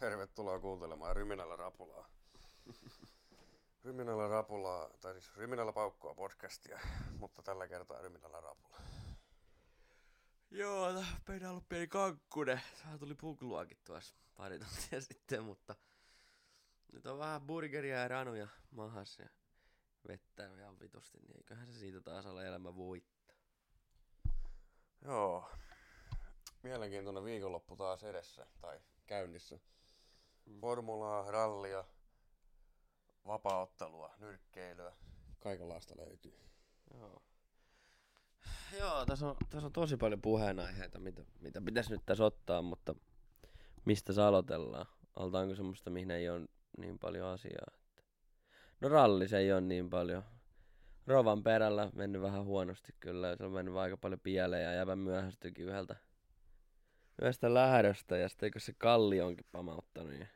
[0.00, 2.08] Tervetuloa kuuntelemaan Ryminällä Rapulaa.
[3.84, 6.80] Ryminällä Rapulaa, tai siis Ryminällä Paukkua podcastia,
[7.18, 8.76] mutta tällä kertaa Ryminällä Rapula.
[10.50, 12.60] Joo, meillä on ollut pieni kankkunen.
[12.84, 15.76] Vähän tuli pukluakin tuossa pari tuntia sitten, mutta
[16.92, 19.28] nyt on vähän burgeria ja ranuja mahassa ja
[20.08, 23.36] vettä ihan vitusti, niin eiköhän se siitä taas ole elämä voittaa.
[25.04, 25.50] Joo.
[26.62, 29.58] Mielenkiintoinen viikonloppu taas edessä, tai käynnissä.
[30.60, 31.84] Formulaa, rallia,
[33.26, 34.92] vapauttelua, nyrkkeilyä.
[35.40, 36.40] Kaikenlaista löytyy.
[36.94, 37.22] Joo.
[38.78, 42.94] Joo, tässä on, tässä on tosi paljon puheenaiheita, mitä, mitä pitäisi nyt tässä ottaa, mutta
[43.84, 44.86] mistä se aloitellaan?
[45.16, 46.48] Altaanko semmoista, mihin ei ole
[46.78, 47.66] niin paljon asiaa?
[47.76, 48.02] Että...
[48.80, 50.22] No ralli se ei ole niin paljon.
[51.06, 55.64] Rovan perällä mennyt vähän huonosti kyllä, se on mennyt aika paljon pieleen ja jäbä myöhästyikin
[55.64, 55.96] yhdeltä,
[57.22, 60.26] yhdestä lähdöstä ja sitten eikö se kalli onkin pamauttanut ja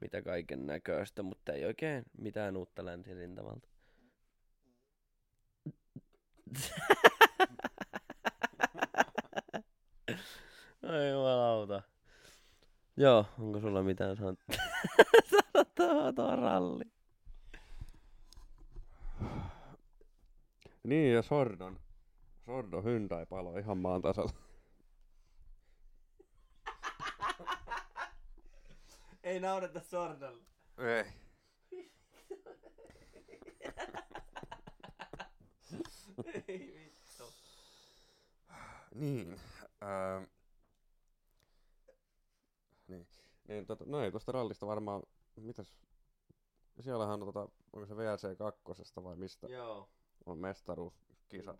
[0.00, 3.68] mitä kaiken näköistä, mutta ei oikein mitään uutta länsirintamalta.
[10.88, 11.82] Ai jumalauta.
[12.96, 14.56] Joo, onko sulla mitään sanot-
[15.54, 16.84] sanottavaa tuo ralli?
[20.84, 21.80] Niin, ja Sordon.
[22.46, 24.47] Sordon Hyundai palo ihan maan tasalla.
[29.28, 30.44] Ei naureta sordalle.
[30.78, 31.04] Ei.
[36.48, 37.24] Ei vittu.
[38.94, 39.40] Niin.
[39.80, 40.26] Ää,
[42.88, 43.08] niin.
[43.48, 45.02] niin tota, no ei tuosta rallista varmaan,
[45.36, 45.74] mitäs,
[46.80, 48.62] siellähän on tota, onko se VRC 2
[49.04, 49.90] vai mistä Joo.
[50.26, 51.58] on mestaruuskisa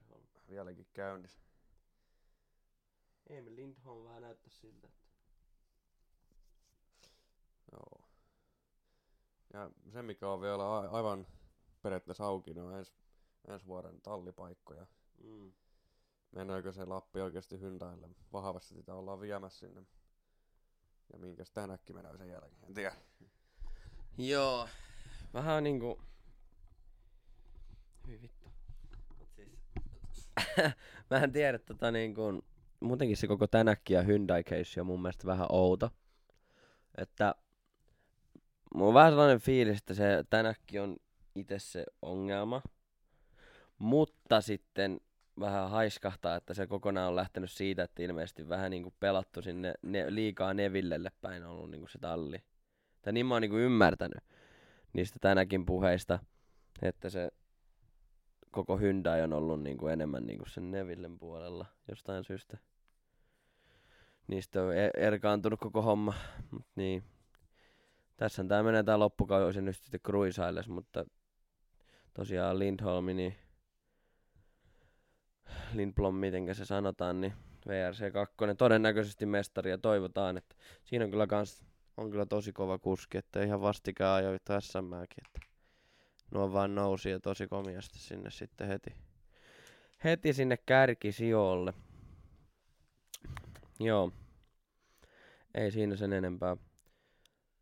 [0.50, 1.40] vieläkin käynnissä.
[3.26, 5.07] Emil Lindholm vähän näyttää siltä, että...
[9.52, 11.26] Ja se mikä on vielä a- aivan
[11.82, 12.94] periaatteessa auki, niin on ens,
[13.48, 14.86] ensi vuoden tallipaikkoja.
[15.22, 15.52] Mm.
[16.32, 18.08] Mennäänkö se Lappi oikeasti Hyundaille?
[18.32, 19.82] Vahvasti sitä ollaan viemässä sinne.
[21.12, 22.94] Ja minkäs tänäkin menee sen jälkeen, en tiedä.
[24.18, 24.68] Joo.
[25.34, 26.02] Vähän niinku...
[28.06, 28.52] Hyi vittu.
[29.18, 29.58] Mut siis...
[31.10, 32.44] Mä en tiedä tota niinku...
[32.80, 35.90] Muutenkin se koko tänäkki ja Hyundai case on mun mielestä vähän outo.
[36.98, 37.34] Että...
[38.74, 40.96] Mulla on vähän sellainen fiilis, että se tänäkki on
[41.34, 42.62] itse se ongelma.
[43.78, 45.00] Mutta sitten
[45.40, 50.14] vähän haiskahtaa, että se kokonaan on lähtenyt siitä, että ilmeisesti vähän niinku pelattu sinne ne,
[50.14, 52.42] liikaa Nevillelle päin on ollut niinku se talli.
[53.02, 54.24] Tai niin mä oon niinku ymmärtänyt
[54.92, 56.18] niistä tänäkin puheista,
[56.82, 57.30] että se
[58.50, 62.58] koko Hyundai on ollut niinku enemmän niinku sen Nevillen puolella jostain syystä.
[64.26, 66.14] Niistä on e- erkaantunut koko homma,
[66.50, 67.04] mut niin.
[68.18, 71.04] Tässä tää menee tää loppukausi nyt sitten cruisailles, mutta
[72.14, 73.36] tosiaan Lindholmi, niin
[75.74, 77.32] Lindblom, miten se sanotaan, niin
[77.68, 81.64] VRC 2 todennäköisesti mestari ja toivotaan, että siinä on kyllä kans,
[81.96, 85.40] on kyllä tosi kova kuski, että ihan vastikään ajoi SMääkin, että
[86.30, 88.94] nuo vaan nousi ja tosi komiasti sinne sitten heti,
[90.04, 91.74] heti sinne kärkisijoille.
[93.80, 94.12] Joo,
[95.54, 96.56] ei siinä sen enempää.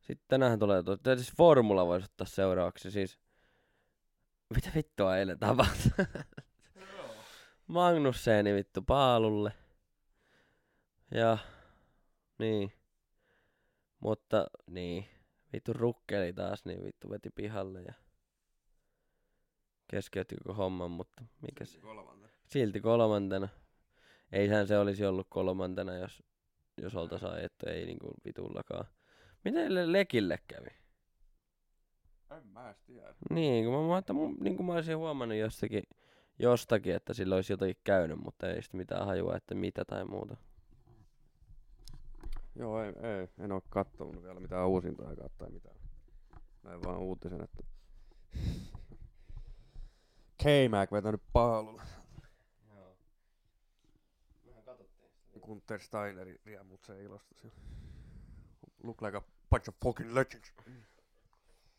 [0.06, 3.18] Sitten tänään tulee, tai siis Formula voisi ottaa seuraavaksi, siis
[4.54, 5.90] mitä vittua eilen tapahtui?
[7.66, 9.52] Magnusseni vittu paalulle.
[11.10, 11.38] Ja
[12.38, 12.72] niin.
[14.00, 15.08] Mutta niin.
[15.52, 17.94] Vittu rukkeli taas, niin vittu veti pihalle ja
[19.88, 21.80] keskeytti koko homman, mutta mikä se?
[21.80, 22.32] Kolmantena.
[22.44, 23.48] Silti kolmantena.
[24.32, 26.22] Eihän se olisi ollut kolmantena, jos,
[26.82, 28.84] jos olta sai, että ei niinku vitullakaan.
[29.46, 30.68] Miten Le- Lekille kävi?
[32.30, 33.14] En mä edes tiedä.
[33.30, 35.82] Niin, kun mä, mä, että mun, niin kuin mä olisin huomannut jostakin,
[36.38, 40.36] jostakin, että sillä olisi jotakin käynyt, mutta ei sitten mitään hajua, että mitä tai muuta.
[42.54, 45.76] Joo, ei, ei, en oo kattonut vielä mitään uusintoja tai mitään.
[46.62, 47.62] Näin vaan uutisen, että
[50.42, 51.82] K-Mac vetänyt paalulla.
[52.74, 52.96] Joo.
[54.44, 55.40] Mehän katsottiin sitä.
[55.40, 57.56] Gunther Steineri riemut se ilosta siellä.
[58.82, 60.52] Look like a bunch of fucking legends.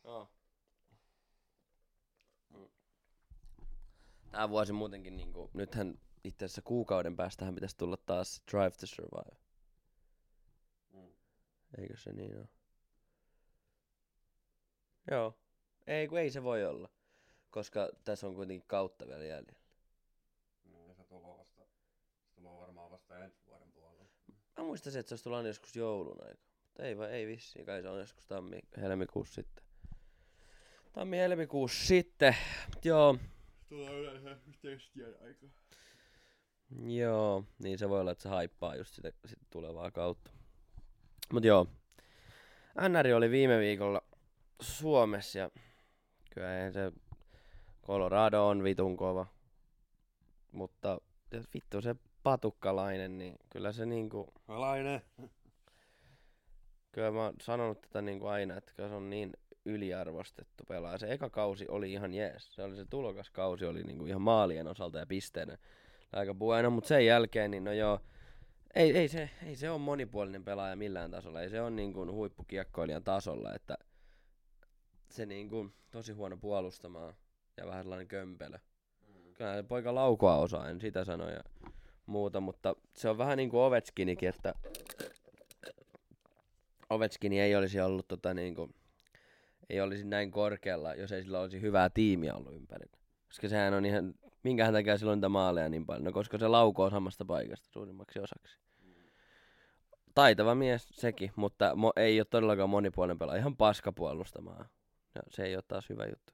[0.04, 0.30] Joo.
[2.50, 2.70] Mm.
[4.32, 9.38] Tää vuosi muutenkin niinku, nythän itse asiassa kuukauden päästähän pitäisi tulla taas Drive to Survive.
[10.94, 11.12] Mm.
[11.78, 12.48] Eikö se niin ole?
[15.12, 15.40] Joo.
[15.88, 16.90] Ei kun ei se voi olla.
[17.50, 19.60] Koska tässä on kuitenkin kautta vielä jäljellä.
[20.66, 21.62] No, se tulee vasta,
[22.26, 24.06] se tulee varmaan vasta ensi vuoden puolella.
[24.58, 26.47] Mä muistaisin, että se olisi tullut aina joskus joulun aika.
[26.78, 29.64] Mutta ei vai ei vissiin, kai se on joskus tammi, helmikuussa sitten.
[30.94, 32.36] Tammi helmikuussa sitten,
[32.84, 33.18] joo.
[33.70, 35.46] Tulee yleensä testien aika.
[36.86, 40.32] Joo, niin se voi olla, että se haippaa just sitä, sitä tulevaa kautta.
[41.34, 41.68] Mut joo,
[42.90, 44.02] NR oli viime viikolla
[44.62, 45.50] Suomessa ja
[46.34, 46.92] kyllä ei se
[47.86, 49.28] Colorado on vitun kova.
[50.52, 51.02] Mutta
[51.54, 55.02] vittu se patukkalainen, niin kyllä se niinku, Alainen.
[56.92, 59.32] Kyllä mä oon sanonut tätä niinku aina, että se on niin
[59.66, 60.98] yliarvostettu pelaaja.
[60.98, 62.56] Se eka kausi oli ihan jees.
[62.56, 65.58] Se oli se tulokaskausi oli niinku ihan maalien osalta ja pisteiden
[66.14, 68.00] aika bueno, mutta sen jälkeen niin no joo,
[68.76, 71.42] ei, ei, se, ei se ole monipuolinen pelaaja millään tasolla.
[71.42, 73.78] Ei se on niin kuin huippukiekkoilijan tasolla, että
[75.10, 77.14] se niin kuin tosi huono puolustamaan
[77.58, 78.60] ja vähän sellainen kömpelö.
[79.34, 81.44] Kyllä se poika laukoa osaa, en sitä sano ja
[82.06, 84.54] muuta, mutta se on vähän niin kuin Ovechkinikin, että
[86.90, 88.76] Ovechkini ei olisi ollut tota niin kuin,
[89.70, 92.98] ei olisi näin korkealla, jos ei sillä olisi hyvää tiimiä ollut ympärillä.
[93.28, 94.14] Koska sehän on ihan,
[94.44, 96.04] minkähän takia silloin niitä maaleja niin paljon?
[96.04, 98.58] No koska se laukoo samasta paikasta suurimmaksi osaksi.
[100.16, 103.40] Taitava mies sekin, mutta mo- ei ole todellakaan monipuolinen pelaaja.
[103.40, 104.66] Ihan paska puolustamaan.
[105.16, 106.34] Ja se ei ole taas hyvä juttu.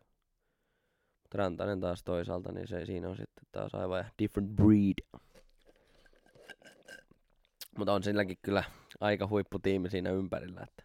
[1.23, 5.21] Mutta Rantanen taas toisaalta, niin se, siinä on sitten taas aivan different breed.
[7.77, 8.63] Mutta on silläkin kyllä
[9.03, 10.83] aika huipputiimi siinä ympärillä, että,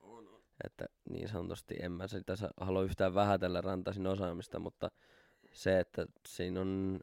[0.00, 0.40] On, on.
[0.64, 4.90] että niin sanotusti en mä sitä halua yhtään vähätellä Rantasin osaamista, mutta
[5.52, 7.00] se, että siinä on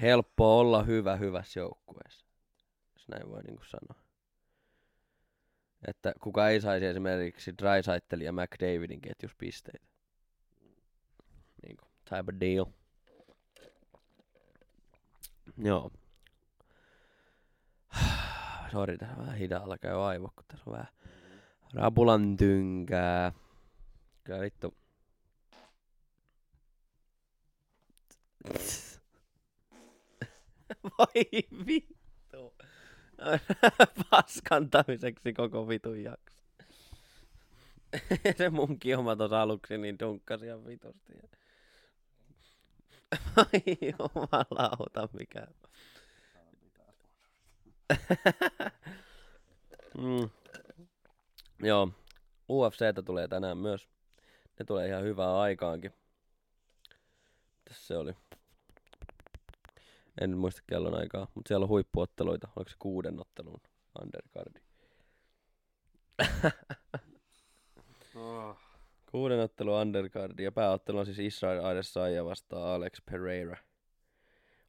[0.00, 2.26] helppo olla hyvä hyvässä joukkueessa,
[2.94, 4.04] jos näin voi niin sanoa.
[5.86, 9.86] Että kuka ei saisi esimerkiksi Drysaitelin ja McDavidin ketjus pisteitä.
[11.66, 12.66] Niin kuin, type of deal.
[15.58, 15.90] Joo.
[18.74, 20.88] Sori, tässä vähän hidaalla käy aivo, kun tässä on vähän
[21.74, 23.32] rapulan tynkää.
[24.24, 24.74] Kyllä vittu.
[30.98, 31.24] Voi
[31.66, 32.54] vittu.
[34.10, 36.38] Paskantamiseksi koko vitun jakso.
[38.38, 41.12] Se munkin oma tuossa aluksi niin dunkkasi ihan vitusti.
[43.36, 43.62] Ai
[43.98, 45.46] jumalauta, mikä.
[49.98, 50.30] mm.
[51.62, 51.88] Joo,
[52.48, 53.88] UFCtä tulee tänään myös.
[54.58, 55.92] Ne tulee ihan hyvää aikaankin.
[57.58, 58.12] Mitäs se oli?
[60.20, 62.48] En nyt muista kellon aikaa, mutta siellä on huippuotteluita.
[62.56, 63.60] Oliko se kuuden ottelun
[64.02, 64.60] undercardi?
[68.16, 68.56] Oh.
[69.10, 73.56] Kuuden ottelun undercardi ja pääottelu on siis Israel Adesanya vastaan Alex Pereira.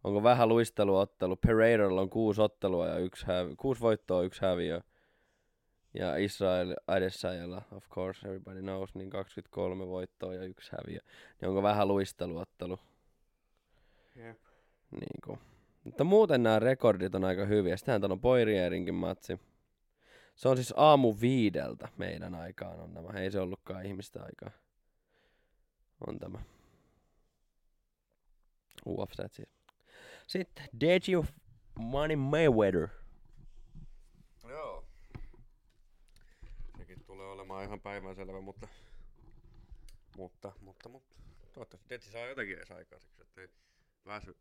[0.06, 1.36] Onko vähän luisteluottelu?
[1.36, 4.82] Pereiralla on kuusi ottelua ja yksi hävi, kuusi voittoa, yksi häviö.
[5.94, 11.00] Ja Israel Adesanyalla, of course, everybody knows, niin 23 voittoa ja yksi häviö.
[11.42, 12.80] Niin onko vähän luisteluottelu?
[14.16, 14.40] Jep.
[14.92, 15.40] Niin kuin.
[15.84, 17.78] Mutta muuten nämä rekordit on aika hyviä.
[17.78, 19.40] Sittenhän täällä on Poirierinkin matsi.
[20.36, 23.20] Se on siis aamu viideltä meidän aikaan on tämä.
[23.20, 24.52] Ei se ollutkaan ihmistä aikaa.
[26.08, 26.40] On tämä.
[28.86, 29.55] UFC siis.
[30.28, 31.26] Sitten Deji
[31.80, 32.88] Money Mayweather.
[34.50, 34.86] Joo.
[36.78, 38.68] Sekin tulee olemaan ihan päivänselvä, mutta...
[40.18, 41.16] Mutta, mutta, mutta...
[41.54, 43.48] Toivottavasti Detti saa jotakin edes aikaiseksi, ettei
[44.06, 44.36] väsy,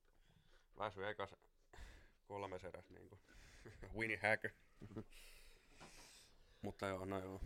[0.78, 1.34] väsy ekas
[2.28, 3.18] kolmes eräs niinku
[3.98, 4.50] Winnie Hacker.
[6.62, 7.40] mutta joo, no joo.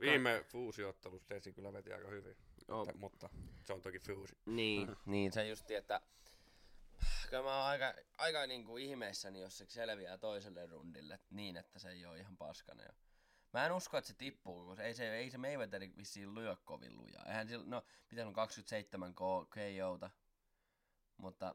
[0.00, 2.36] Viime fuusiottelussa Detti kyllä veti aika hyvin,
[2.68, 3.28] Oh, mutta, mutta
[3.64, 4.36] se on toki fuusi.
[4.46, 6.00] Niin, niin se justi, että
[7.30, 11.90] kyllä mä oon aika, aika niinku ihmeissäni, jos se selviää toiselle rundille niin, että se
[11.90, 12.82] ei ole ihan paskana.
[12.82, 12.92] Ja
[13.52, 16.96] mä en usko, että se tippuu, koska ei se, ei se Mayweather vissiin lyö kovin
[16.96, 17.24] lujaa.
[17.26, 20.10] Eihän sillä, no, mitä on 27 KOta,
[21.16, 21.54] mutta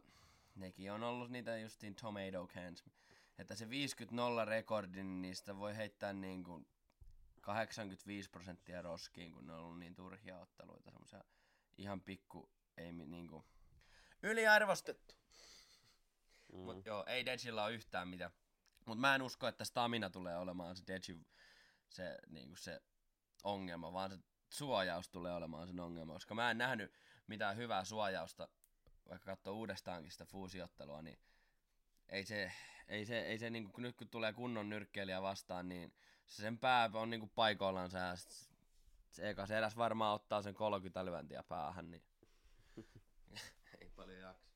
[0.56, 2.84] nekin on ollut niitä justiin tomato cans.
[3.38, 3.70] Että se 50-0
[4.46, 6.68] rekordi, niin niistä voi heittää niinku
[7.42, 11.24] 85 prosenttia roskiin, kun ne on ollut niin turhia otteluita, semmoisia
[11.77, 13.46] ihan pikku, ei mi- niinku,
[14.27, 15.15] yliarvostettu.
[16.53, 16.60] Mm.
[16.60, 18.31] Mut joo, ei Dejilla ole yhtään mitään.
[18.86, 21.25] Mut mä en usko, että stamina tulee olemaan se Deji
[21.89, 22.81] se, niinku se
[23.43, 24.17] ongelma, vaan se
[24.50, 26.93] suojaus tulee olemaan sen ongelma, koska mä en nähnyt
[27.27, 28.50] mitään hyvää suojausta,
[29.10, 31.19] vaikka katsoo uudestaankin sitä fuusiottelua, niin
[32.10, 32.51] ei se,
[32.88, 35.93] ei se, ei se niinku, nyt kun tulee kunnon nyrkkeilijä vastaan, niin
[36.27, 38.57] se sen pää on niinku paikoillaan ja sit
[39.12, 42.03] se eka se eräs varmaan ottaa sen 30 lyöntiä päähän, niin
[44.14, 44.52] jaksa.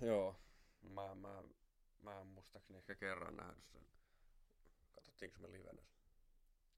[0.00, 0.36] Joo,
[0.82, 1.42] mä, mä
[2.02, 3.86] mä en muistaakseni ehkä kerran nähnyt sen.
[4.94, 5.82] Katsottiinko me livenä?
[5.82, 5.96] sen?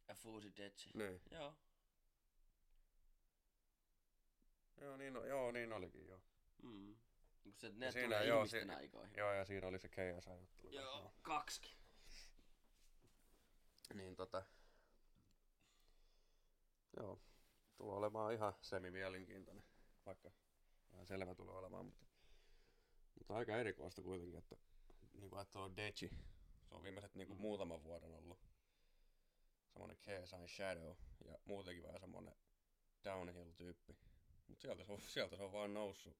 [0.09, 0.91] Ja Fuusi Detsi.
[0.95, 1.21] Niin.
[1.31, 1.55] Joo.
[4.81, 6.21] Joo, niin, joo, niin olikin, joo.
[6.63, 6.97] Mm.
[7.57, 9.17] Se, ne siinä, tulee joo, ihmisten si- aikoihin.
[9.17, 10.71] Joo, ja siinä oli se KSI-ottelu.
[10.71, 11.79] Joo, kaksikin.
[13.95, 14.43] Niin tota...
[16.97, 17.21] Joo.
[17.77, 19.65] Tulee olemaan ihan semi-mielenkiintoinen,
[20.07, 20.31] vaikka
[20.93, 22.07] vähän selvä tulee olemaan, mutta,
[23.19, 24.57] mutta aika erikoista kuitenkin, että
[25.15, 26.11] niin kuin ajattelee Deji,
[26.69, 27.43] se on viimeiset niin kuin Mm.
[27.43, 28.39] muutaman vuoden ollut
[29.73, 32.35] semmoinen KSI Shadow ja muutenkin vähän semmoinen
[33.05, 33.97] downhill-tyyppi.
[34.47, 36.17] Mutta sieltä, se on- sieltä se on vaan noussut.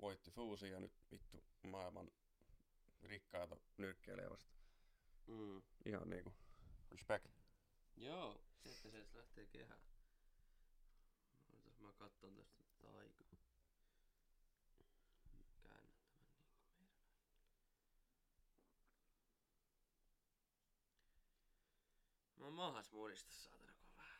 [0.00, 2.10] Voitti Fuusin ja nyt vittu maailman
[3.02, 4.54] rikkaita nyrkkeilijä vasta.
[5.26, 5.62] Mm.
[5.86, 6.32] Ihan niinku
[6.90, 7.26] respect.
[7.96, 9.80] Joo, se että se lähtee kehään.
[11.78, 13.36] Mä katson tästä taikaa.
[15.62, 16.44] Käännän tämän niinku
[16.78, 16.94] meidän
[22.36, 24.18] Mä oon mahas mudista saatana kovaa.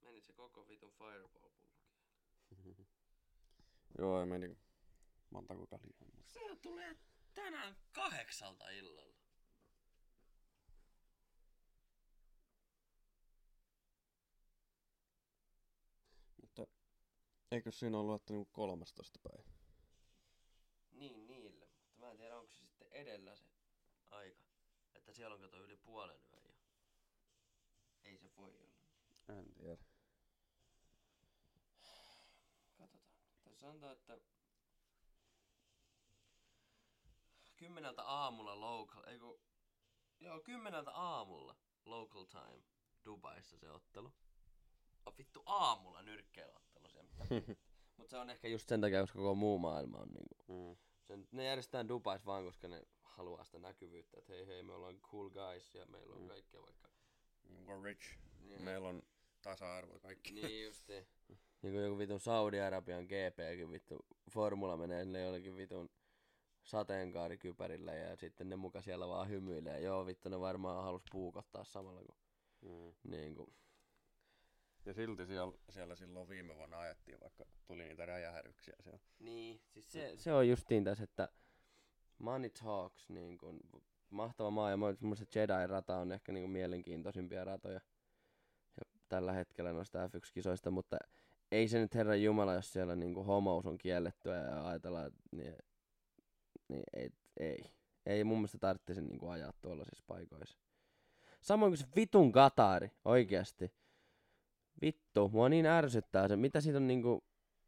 [0.00, 1.52] Meni se koko vitun fireball pullo.
[3.98, 4.58] Joo, ei meni
[5.30, 5.86] montako kaljaa.
[6.14, 6.96] mutta- Se tulee
[7.34, 9.18] tänään kahdeksalta illalla.
[16.40, 16.66] Mutta
[17.50, 19.50] eikö siinä ollut, että niinku 13 päivä?
[20.92, 23.44] Niin niille, mutta mä en tiedä onko se sitten edellä se
[24.10, 24.42] aika.
[24.94, 26.54] Että siellä on kato yli puolen yön jo.
[28.04, 29.38] Ei se voi olla.
[29.38, 29.76] En tiedä.
[32.78, 33.04] Katsotaan.
[33.44, 34.18] Tässä sanotaan, että
[37.56, 39.40] kymmeneltä aamulla local, ei kun,
[40.20, 42.62] joo kymmeneltä aamulla local time
[43.04, 44.12] Dubaissa se ottelu.
[45.06, 47.10] On vittu aamulla nyrkkeilottelu siellä.
[47.96, 50.76] Mutta se on ehkä just sen takia, koska koko muu maailma on niinku Mm.
[51.06, 55.00] sen, ne järjestetään Dubais vaan, koska ne haluaa sitä näkyvyyttä, että hei hei, me ollaan
[55.00, 56.28] cool guys ja meillä on Mm.
[56.28, 56.88] kaikkea vaikka.
[57.66, 58.18] We're rich.
[58.40, 59.02] Niin, Meillä on
[59.42, 60.32] tasa-arvo kaikki.
[60.32, 60.92] niin justi.
[61.62, 65.90] Niin kuin joku vitun Saudi-Arabian GPkin vittu formula menee sinne jollekin vitun
[66.64, 69.80] sateenkaarikypärillä ja sitten ne muka siellä vaan hymyilee.
[69.80, 72.16] Joo vittu ne varmaan halus puukottaa samalla kun
[72.62, 73.10] Mm.
[73.10, 73.54] niin kuin,
[74.84, 78.98] Ja silti siellä, siellä silloin viime vuonna ajettiin, vaikka tuli niitä räjähdyksiä siellä.
[79.18, 81.28] Niin, siis se, se on justiin tässä, että
[82.18, 83.60] Money Talks, niin kun,
[84.10, 87.80] mahtava maa, ja mun mielestä Jedi-rata on ehkä niin kun, mielenkiintoisimpia ratoja ja
[89.08, 90.96] tällä hetkellä noista F1-kisoista, mutta
[91.52, 95.56] ei se nyt herran jumala, jos siellä niin kuin homous on kiellettyä ja ajatellaan, niin,
[96.68, 97.10] niin ei,
[97.40, 97.58] ei.
[98.06, 100.58] Ei mun mielestä tarvitsisi niin kuin ajaa tuollaisissa paikoissa.
[101.40, 103.72] Samoin kuin se vitun Katari, oikeasti.
[104.82, 106.36] Vittu, mua niin ärsyttää se.
[106.36, 107.24] Mitä siitä on niinku,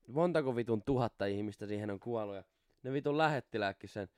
[0.09, 2.45] montako vitun tuhatta ihmistä siihen on kuollut ja
[2.83, 4.09] ne vitun lähettilääkin sen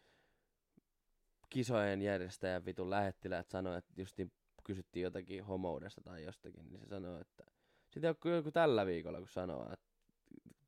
[1.50, 4.32] kisojen järjestäjän vitun lähettiläät sanoi, että justiin
[4.64, 7.44] kysyttiin jotakin homoudesta tai jostakin, niin se sanoi, että
[7.90, 9.86] sitten joku, joku tällä viikolla, kun sanoo, että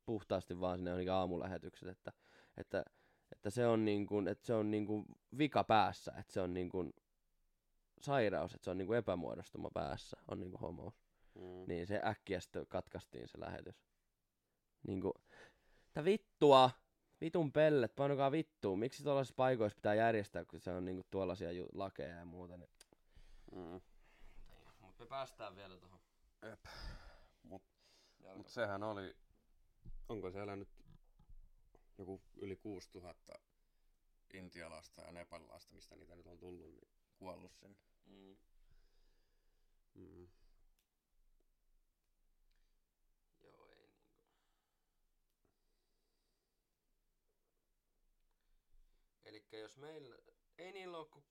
[0.06, 2.12] puhtaasti vaan sinne johonkin aamulähetykset, että,
[2.56, 2.84] että,
[3.32, 5.04] että se on niin kuin, että se on niin kuin
[5.38, 6.92] vika päässä, että se on niin kuin
[8.00, 10.94] sairaus, että se on niin kuin epämuodostuma päässä, on niin kuin homous.
[11.34, 11.64] Mm.
[11.66, 13.84] Niin se äkkiä sitten katkaistiin se lähetys.
[14.86, 15.14] Niinku,
[15.92, 16.70] tää vittua,
[17.20, 18.78] vitun pellet, painokaa vittuun.
[18.78, 22.56] Miksi tuollaisissa paikoissa pitää järjestää, kun se on niinku tuollaisia ju- lakeja ja muuta.
[22.56, 22.70] Niin...
[23.54, 23.80] Mm.
[24.80, 26.00] Mut me päästään vielä tuohon.
[26.42, 26.64] Jep.
[27.42, 27.62] Mut,
[28.37, 29.16] mut sehän oli,
[30.08, 30.68] onko siellä nyt
[31.99, 33.32] joku yli 6000
[34.34, 37.78] intialaista ja nepalilaista, mistä niitä nyt on tullut, niin kuollut sinne.
[38.06, 38.37] Mm.
[39.94, 40.28] Mm.
[43.42, 44.00] Joo, ei niinku.
[49.25, 50.16] Elikkä jos meillä,
[50.58, 51.25] ei niillä oo kuin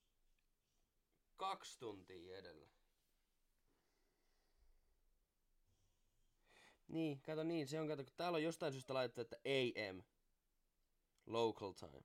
[1.37, 2.67] kaksi tuntia edellä.
[6.87, 10.01] Niin, kato niin, se on kato, kun täällä on jostain syystä laitettu, että AM,
[11.25, 12.03] local time.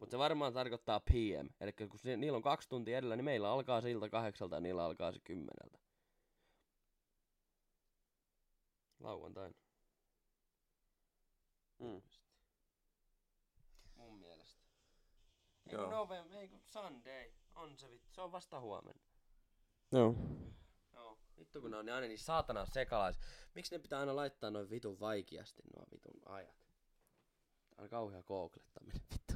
[0.00, 3.50] Mutta se varmaan tarkoittaa PM, eli kun se, niillä on kaksi tuntia edellä, niin meillä
[3.52, 5.78] alkaa se ilta kahdeksalta ja niillä alkaa se kymmeneltä.
[9.00, 9.54] Lauantaina.
[11.78, 12.02] Mm.
[13.94, 14.62] Mun mielestä.
[15.66, 15.90] Ei Joo.
[15.90, 17.32] November, ei kun Sunday.
[17.56, 19.02] On se vittu, se on vasta huomenna.
[19.92, 20.14] Joo.
[20.94, 21.18] Joo.
[21.38, 23.18] Vittu kun ne on ne aina niin saatana sekalais.
[23.54, 26.56] Miksi ne pitää aina laittaa noin vitun vaikeasti nuo vitun ajat?
[27.70, 29.34] Tää on kauhea googlettaminen vittu.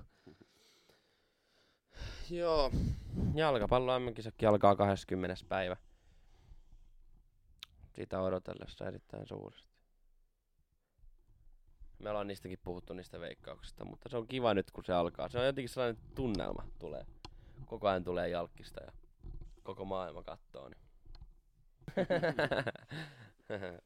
[2.41, 2.71] Joo.
[3.35, 5.45] Jalkapallo MM-kisakki alkaa 20.
[5.49, 5.77] päivä.
[7.97, 9.71] Sitä odotellessa erittäin suuresti.
[11.99, 15.29] Me ollaan niistäkin puhuttu niistä veikkauksista, mutta se on kiva nyt kun se alkaa.
[15.29, 17.07] Se on jotenkin sellainen tunnelma tulee.
[17.71, 18.93] Koko ajan tulee jalkista ja
[19.63, 20.69] koko maailma kattoo.
[20.69, 20.83] Niin.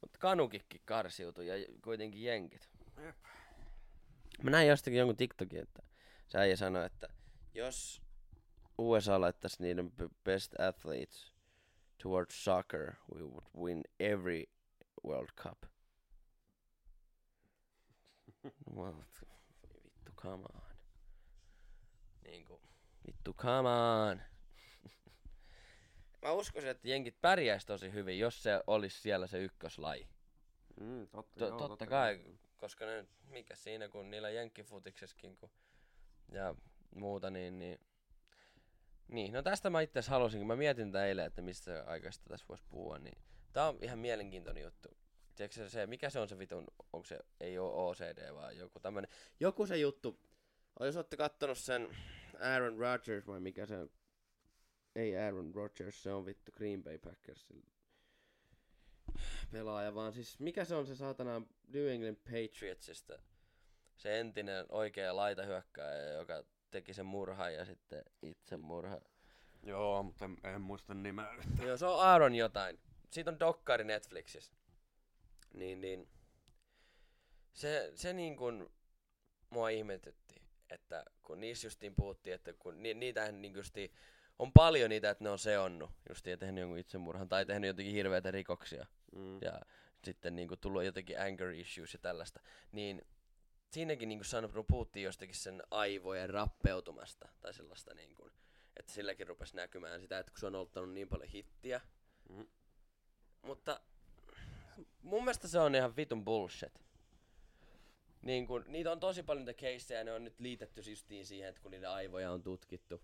[0.00, 1.54] mutta kanukikki karsiutui ja
[1.84, 2.68] kuitenkin jenkit.
[3.04, 3.16] Jep.
[4.42, 5.82] Mä näin jostakin jonkun TikTokin, että
[6.28, 7.08] se äijä sanoi, että
[7.54, 8.02] jos
[8.78, 9.92] USA laittaisi niiden
[10.24, 11.34] best athletes
[12.02, 14.44] towards soccer, we would win every
[15.06, 15.58] World Cup.
[18.76, 20.70] Well, vittu, come on.
[22.24, 22.59] Niinku,
[23.06, 24.22] vittu, come on.
[26.22, 30.08] Mä uskoisin, että jenkit pärjäisi tosi hyvin, jos se olisi siellä se ykköslaji.
[30.80, 32.24] Mm, totta, To, joo, totta kai,
[32.56, 35.50] koska ne, mikä siinä, kun niillä jenkkifutiksessakin kun,
[36.32, 36.54] ja
[36.94, 37.80] muuta, niin, niin,
[39.08, 42.24] niin, no tästä mä itse asiassa halusin, kun mä mietin tätä eilen, että mistä aikaista
[42.28, 43.18] tässä voisi puhua, niin
[43.52, 44.88] tää on ihan mielenkiintoinen juttu.
[45.36, 48.80] Tiedätkö se, se, mikä se on se vitun, onko se, ei ole OCD, vaan joku
[48.80, 50.20] tämmönen, joku se juttu,
[50.80, 51.96] jos olette kattonut sen
[52.40, 53.90] Aaron Rodgers vai mikä se on,
[54.96, 57.64] ei Aaron Rodgers, se on vittu Green Bay Packersin
[59.52, 63.18] pelaaja, vaan siis mikä se on se saatana New England Patriotsista,
[63.96, 69.00] se entinen oikea laitahyökkääjä, joka teki sen murhan ja sitten itse murha.
[69.62, 71.44] Joo, mutta en, en muista nimeä.
[71.62, 72.78] Joo, se on Aaron jotain.
[73.10, 74.52] Siitä on dokkari Netflixissä.
[75.54, 76.08] Niin, niin.
[77.52, 78.68] Se, se niin kuin
[79.50, 80.39] mua ihmetytti,
[80.70, 83.90] että kun niissä justiin puhuttiin, että kun ni, niitähän niin justiin,
[84.38, 87.94] on paljon niitä, että ne on seonnut, justiin ja tehnyt jonkun itsemurhan tai tehnyt jotenkin
[87.94, 89.38] hirveitä rikoksia Mm.
[89.42, 89.60] ja
[90.04, 92.40] sitten niinku tullut jotenkin anger issues ja tällaista,
[92.72, 93.06] niin
[93.70, 98.30] siinäkin niinku sanottu, puhuttiin jostakin sen aivojen rappeutumasta tai sellaista niinku,
[98.76, 101.80] että silläkin rupesi näkymään sitä, että kun se on ottanut niin paljon hittiä.
[102.28, 102.46] Mm.
[103.42, 103.80] Mutta
[105.02, 106.80] mun mielestä se on ihan vitun bullshit.
[108.22, 111.60] Niin kun, niitä on tosi paljon niitä ja ne on nyt liitetty justiin siihen, että
[111.60, 113.02] kun niiden aivoja on tutkittu.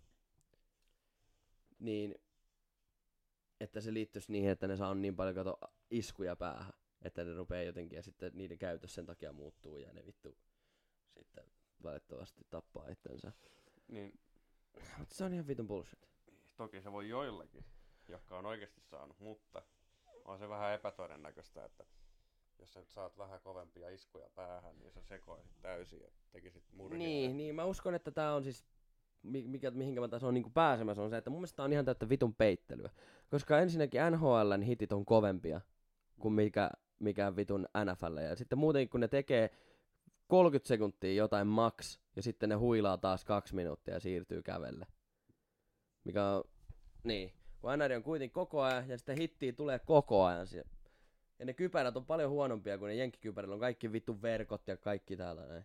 [1.78, 2.14] Niin,
[3.60, 5.58] että se liittyisi niihin, että ne saa niin paljon kato
[5.90, 10.06] iskuja päähän, että ne rupeaa jotenkin ja sitten niiden käytös sen takia muuttuu ja ne
[10.06, 10.36] vittu
[11.14, 11.44] sitten
[11.82, 13.32] valitettavasti tappaa itsensä.
[13.88, 14.18] Niin,
[14.98, 16.08] Mutta se on ihan vitun bullshit.
[16.56, 17.64] toki se voi joillekin,
[18.08, 19.62] jotka on oikeasti saanut, mutta
[20.24, 21.84] on se vähän epätodennäköistä, että
[22.58, 26.98] jos sä nyt saat vähän kovempia iskuja päähän, niin sä sekoisit täysin ja tekisit murhia.
[26.98, 28.64] Niin, niin, mä uskon, että tää on siis,
[29.22, 31.84] mi- mikä, mihinkä mä tässä on niinku pääsemässä, on se, että mun mielestä on ihan
[31.84, 32.90] täyttä vitun peittelyä.
[33.30, 35.60] Koska ensinnäkin NHLn hitit on kovempia
[36.20, 38.16] kuin mikä, mikä vitun NFL.
[38.16, 39.50] Ja sitten muutenkin, kun ne tekee
[40.28, 44.86] 30 sekuntia jotain max, ja sitten ne huilaa taas kaksi minuuttia ja siirtyy kävelle.
[46.04, 46.44] Mikä on,
[47.04, 50.46] niin, kun NR on kuitenkin koko ajan, ja sitten hittiä tulee koko ajan.
[51.38, 55.16] Ja ne kypärät on paljon huonompia kuin ne jenkkikypärillä on kaikki vittu verkot ja kaikki
[55.16, 55.64] täällä näin.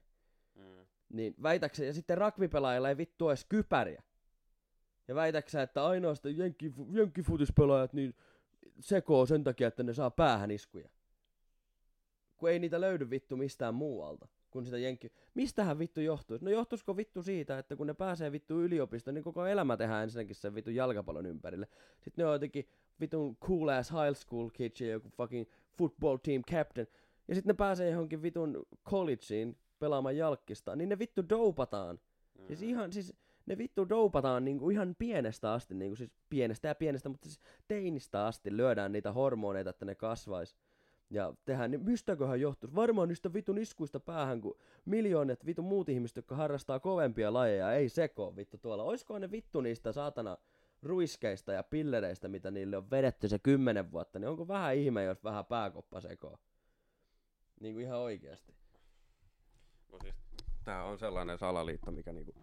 [0.55, 0.85] Mm.
[1.09, 4.03] Niin väitäksä, ja sitten rugbypelaajilla ei vittu edes kypäriä.
[5.07, 8.15] Ja väitäksä, että ainoastaan jenkkifu- jenkkifutispelaajat niin
[8.79, 10.89] sekoo sen takia, että ne saa päähän iskuja.
[12.37, 14.27] Kun ei niitä löydy vittu mistään muualta.
[14.51, 15.11] Kun sitä jenkki...
[15.33, 16.45] Mistähän vittu johtuisi?
[16.45, 20.35] No johtuisiko vittu siitä, että kun ne pääsee vittu yliopistoon, niin koko elämä tehdään ensinnäkin
[20.35, 21.67] sen vittu jalkapallon ympärille.
[21.99, 22.67] Sitten ne on jotenkin
[22.99, 26.87] vitun cool ass high school kids ja joku fucking football team captain.
[27.27, 31.99] Ja sitten ne pääsee johonkin vitun collegeen pelaamaan jalkkista, niin ne vittu doupataan.
[32.39, 32.47] Mm.
[32.47, 33.13] Siis ihan, siis
[33.45, 38.25] ne vittu doupataan niinku ihan pienestä asti, niinku siis pienestä ja pienestä, mutta siis teinistä
[38.25, 40.55] asti lyödään niitä hormoneita, että ne kasvais.
[41.09, 42.75] Ja tehdään, niin mistäköhän johtuisi?
[42.75, 47.89] Varmaan niistä vitun iskuista päähän, kun miljoonat vitun muut ihmiset, jotka harrastaa kovempia lajeja, ei
[47.89, 48.83] sekoo vittu tuolla.
[48.83, 50.37] Oisko ne vittu niistä saatana
[50.81, 55.23] ruiskeista ja pillereistä, mitä niille on vedetty se kymmenen vuotta, niin onko vähän ihme, jos
[55.23, 56.39] vähän pääkoppa sekoo?
[57.59, 58.55] Niinku ihan oikeasti.
[59.91, 60.15] No siis,
[60.63, 62.33] tää on sellainen salaliitto, mikä niinku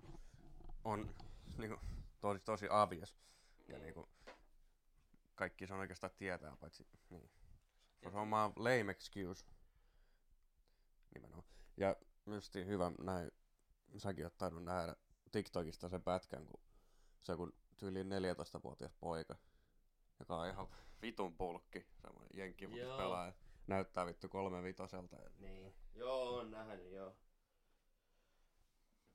[0.85, 1.15] on
[1.59, 1.77] niinku
[2.21, 3.17] tosi, tosi obvious.
[3.69, 4.09] Ja niinku
[5.35, 7.31] kaikki se on oikeastaan tietää, paitsi niin.
[8.11, 9.45] Se on vaan lame excuse.
[11.15, 11.47] Nimenomaan.
[11.77, 11.97] Ja
[12.27, 13.31] justiin hyvä näin,
[13.97, 14.97] säkin oot tainnut nähdä
[15.33, 16.61] TikTokista sen pätkän, kun
[17.21, 19.37] se kun tyyli 14-vuotias poika,
[20.19, 20.69] joka on ihan
[21.03, 23.33] vitun pulkki, semmoinen jenkkifutis-pelaaja,
[23.67, 25.17] näyttää vittu kolme vitoselta.
[25.39, 25.75] Niin.
[25.95, 27.17] Joo, on nähnyt, joo.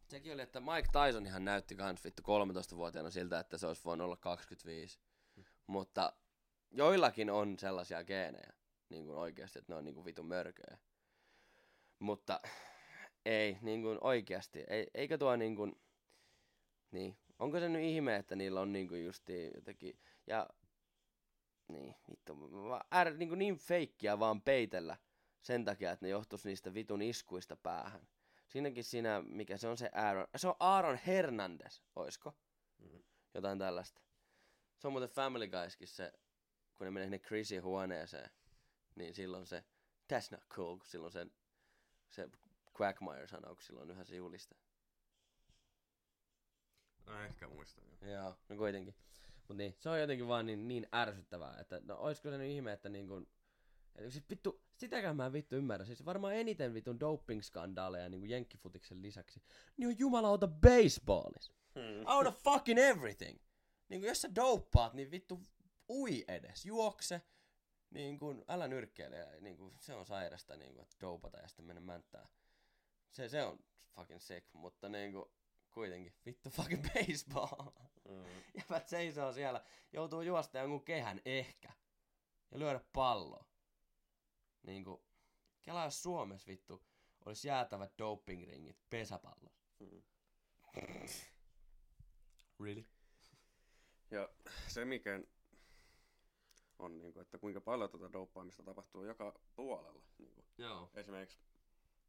[0.07, 4.17] Sekin oli, että Mike Tysonihan näytti kans vittu 13-vuotiaana siltä, että se olisi voinut olla
[4.17, 4.99] 25.
[5.67, 6.13] Mutta
[6.71, 8.53] joillakin on sellaisia geenejä,
[8.89, 10.77] niin kuin oikeasti, että ne on niin kuin vitun mörköjä.
[11.99, 12.39] Mutta
[13.25, 15.81] ei, niin kuin oikeasti, ei, eikä tuo niin kuin,
[16.91, 20.49] niin, onko se nyt ihme, että niillä on niin kuin justi jotenkin, ja
[21.67, 24.97] niin, vittu, mä- äär, niin, feikkiä vaan peitellä
[25.41, 28.07] sen takia, että ne johtuisi niistä vitun iskuista päähän.
[28.47, 32.33] Siinäkin siinä, mikä se on se Aaron, se on Aaron Hernandez, oisko?
[32.79, 33.03] Mm.
[33.33, 34.01] Jotain tällaista.
[34.77, 36.13] Se on muuten Family Guyskin se,
[36.75, 38.29] kun ne menee sinne Chrisin huoneeseen,
[38.95, 39.63] niin silloin se,
[40.13, 41.27] that's not cool, kun silloin se,
[42.09, 42.29] se
[42.81, 44.55] Quagmire sanoo, kun silloin yhä se juliste.
[47.05, 47.83] No ehkä muistan.
[48.01, 48.11] joo.
[48.11, 48.95] Joo, no kuitenkin.
[49.47, 52.71] Mut niin, se on jotenkin vaan niin, niin ärsyttävää, että no oisko se nyt ihme,
[52.71, 53.27] että niin kun,
[53.95, 55.85] että siis vittu, sitäkään mä en vittu ymmärrä.
[55.85, 59.43] Siis varmaan eniten vitun doping-skandaaleja niin jenkkifutiksen lisäksi,
[59.77, 61.53] niin on jumalauta baseballis.
[61.75, 62.05] Hmm.
[62.07, 63.39] Out of fucking everything.
[63.89, 65.41] Niin kun jos sä douppaat, niin vittu
[65.89, 67.21] ui edes, juokse.
[67.89, 71.65] Niin kun, älä nyrkkeile, niin kun, se on sairasta niin kun, että doupata ja sitten
[71.65, 72.27] mennä mänttää.
[73.11, 73.59] Se, se on
[73.95, 75.31] fucking sick, mutta niin kun,
[75.73, 77.71] kuitenkin, vittu fucking baseball.
[78.09, 78.25] Mm.
[78.57, 81.73] Jäbät seisoo siellä, joutuu juosta jonkun kehän ehkä.
[82.51, 83.45] Ja lyödä palloa.
[84.63, 85.05] Niinku,
[85.61, 86.83] kelaa jos Suomessa vittu
[87.25, 89.63] olisi jäätävät dopingringit pesäpallossa.
[89.79, 90.01] Mm.
[92.59, 92.85] Really?
[94.11, 94.29] Ja
[94.67, 95.21] se mikä
[96.79, 100.03] on, niin kuin, että kuinka paljon tuota douppaamista tapahtuu joka puolella.
[100.17, 100.89] Niin kuin, Joo.
[100.93, 101.39] esimerkiksi,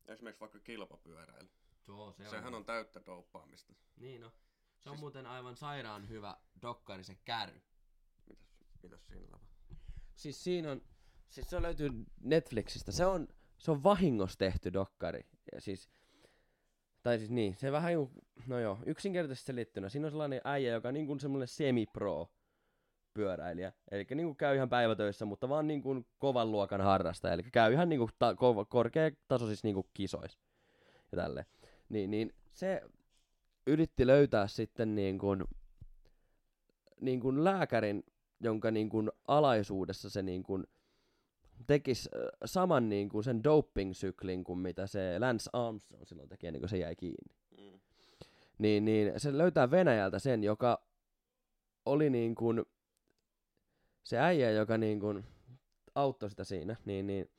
[0.06, 1.48] esimerkiksi vaikka kilpapyöräily.
[1.84, 3.74] Tuo, se Sehän on täyttä douppaamista.
[3.96, 4.32] Niin no.
[4.78, 7.60] Se on Siis- muuten aivan sairaan hyvä dokkari se käry.
[8.28, 8.48] Mitäs,
[8.82, 9.76] mitäs siinä tapahtuu?
[10.14, 10.82] Siis siinä on,
[11.28, 12.92] siis se löytyy Netflixistä.
[12.92, 15.26] Se on, se on vahingossa tehty dokkari.
[15.52, 15.90] Ja siis,
[17.02, 18.10] tai siis niin, se vähän ju,
[18.46, 19.88] no joo, yksinkertaisesti selittynä.
[19.88, 22.30] Siinä on sellainen äijä, joka on niin kuin semmoinen semi-pro
[23.14, 23.72] pyöräilijä.
[23.90, 27.34] Eli niin kuin käy ihan päivätöissä, mutta vaan niin kuin kovan luokan harrastaja.
[27.34, 30.38] Eli käy ihan niin kuin ta- kova, korkeatasoisissa niin kuin kisoissa.
[31.12, 31.46] Ja tälleen.
[31.88, 32.82] Niin, niin se
[33.66, 35.44] yritti löytää sitten niin kuin,
[37.00, 38.04] niin kuin lääkärin,
[38.40, 40.64] jonka niin kuin alaisuudessa se niin kuin
[41.66, 42.08] tekisi
[42.44, 46.78] saman niin kuin sen doping-syklin kuin mitä se Lance Armstrong silloin teki ennen kuin se
[46.78, 47.34] jäi kiinni.
[47.58, 47.80] Mm.
[48.58, 50.86] Niin, niin se löytää Venäjältä sen, joka
[51.86, 52.64] oli niin kuin
[54.04, 55.24] se äijä, joka niin kuin
[55.94, 57.30] auttoi sitä siinä, niin, niin,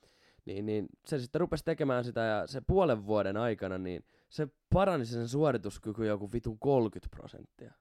[0.46, 5.06] niin, niin se sitten rupesi tekemään sitä ja se puolen vuoden aikana, niin se parani
[5.06, 7.74] sen suorituskyky joku vitun 30 prosenttia.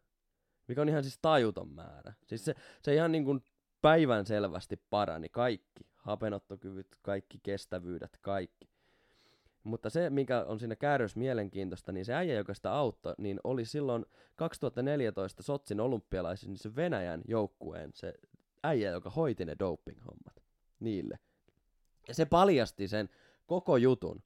[0.68, 2.12] Mikä on ihan siis tajuton määrä.
[2.26, 3.44] Siis se, se ihan niin kuin
[3.82, 5.86] päivän selvästi parani kaikki.
[5.94, 8.68] Hapenottokyvyt, kaikki kestävyydet, kaikki.
[9.64, 13.64] Mutta se, mikä on siinä käärössä mielenkiintoista, niin se äijä, joka sitä auttoi, niin oli
[13.64, 18.14] silloin 2014 Sotsin olympialaisissa niin se Venäjän joukkueen se
[18.62, 20.42] äijä, joka hoiti ne doping-hommat
[20.80, 21.18] niille.
[22.08, 23.08] Ja se paljasti sen
[23.46, 24.22] koko jutun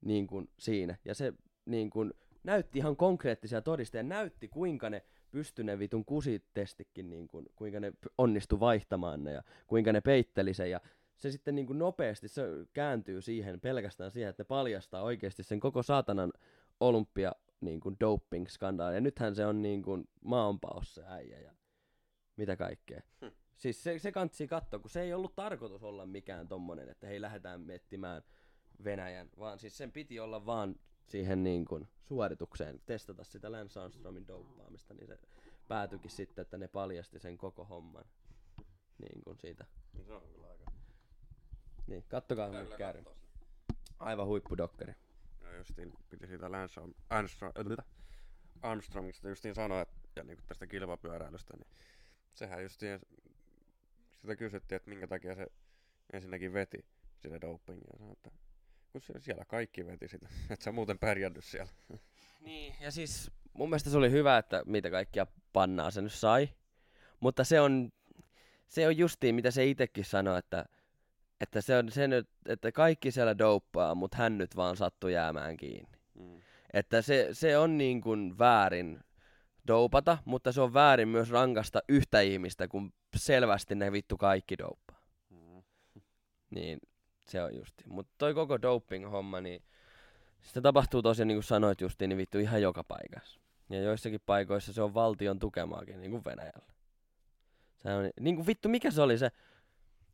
[0.00, 0.96] niin kuin siinä.
[1.04, 1.32] Ja se
[1.64, 4.08] niin kuin, näytti ihan konkreettisia todisteita.
[4.08, 9.42] Näytti, kuinka ne pystyi ne vitun kusitestikin, niin kuin, kuinka ne onnistu vaihtamaan ne ja
[9.66, 10.70] kuinka ne peitteli sen.
[10.70, 10.80] Ja
[11.16, 15.60] se sitten niin kuin nopeasti se kääntyy siihen pelkästään siihen, että ne paljastaa oikeasti sen
[15.60, 16.32] koko saatanan
[16.80, 18.94] olympia niin kuin doping-skandaali.
[18.94, 21.52] Ja nythän se on niin kuin maanpaos se äijä ja
[22.36, 23.00] mitä kaikkea.
[23.20, 23.37] Hm.
[23.58, 27.20] Siis se, se kantsi katsoa, kun se ei ollut tarkoitus olla mikään tommonen, että hei
[27.20, 28.22] lähdetään miettimään
[28.84, 34.28] Venäjän, vaan siis sen piti olla vaan siihen niin kuin suoritukseen, testata sitä Lance Armstrongin
[34.28, 35.18] douppaamista, niin se
[35.68, 38.04] päätyikin sitten, että ne paljasti sen koko homman.
[38.98, 39.66] Niin kuin siitä.
[39.92, 40.64] No se on kyllä aika.
[41.86, 43.02] Niin, kattokaa nyt käydä.
[43.02, 43.10] se.
[43.98, 44.94] Aivan huippudokkari.
[45.42, 47.84] Ja justiin piti siitä Lance Arm- Armstrong, äh,
[48.62, 51.68] Armstrongista justiin sanoa, että, ja niin tästä kilpapyöräilystä, niin
[52.30, 53.00] sehän justiin,
[54.20, 55.46] sitä kysyttiin, että minkä takia se
[56.12, 56.84] ensinnäkin veti
[57.18, 57.88] sitä dopingia.
[57.92, 58.30] Ja sanoi, että
[58.92, 61.72] kun se, siellä kaikki veti sitä, että sä muuten pärjännyt siellä.
[62.40, 66.48] Niin, ja siis mun mielestä se oli hyvä, että mitä kaikkia pannaa se nyt sai.
[67.20, 67.92] Mutta se on,
[68.66, 70.64] se on justiin, mitä se itsekin sanoi, että,
[71.40, 75.56] että se on se nyt, että kaikki siellä douppaa, mutta hän nyt vaan sattui jäämään
[75.56, 75.98] kiinni.
[76.14, 76.40] Mm.
[76.72, 79.00] Että se, se on niin kuin väärin
[79.66, 85.02] doupata, mutta se on väärin myös rankasta yhtä ihmistä, kun selvästi ne vittu kaikki douppaa.
[85.30, 85.62] Mm.
[86.50, 86.78] Niin
[87.26, 87.84] se on justi.
[87.86, 89.62] Mutta toi koko doping-homma, niin
[90.42, 93.40] sitä tapahtuu tosiaan, niin kuin sanoit justiin, niin vittu ihan joka paikassa.
[93.70, 96.72] Ja joissakin paikoissa se on valtion tukemaakin, niin kuin Venäjällä.
[97.76, 99.30] Se on, niin kuin vittu, mikä se oli se,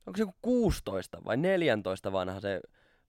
[0.07, 2.61] onko se joku 16 vai 14 vanha se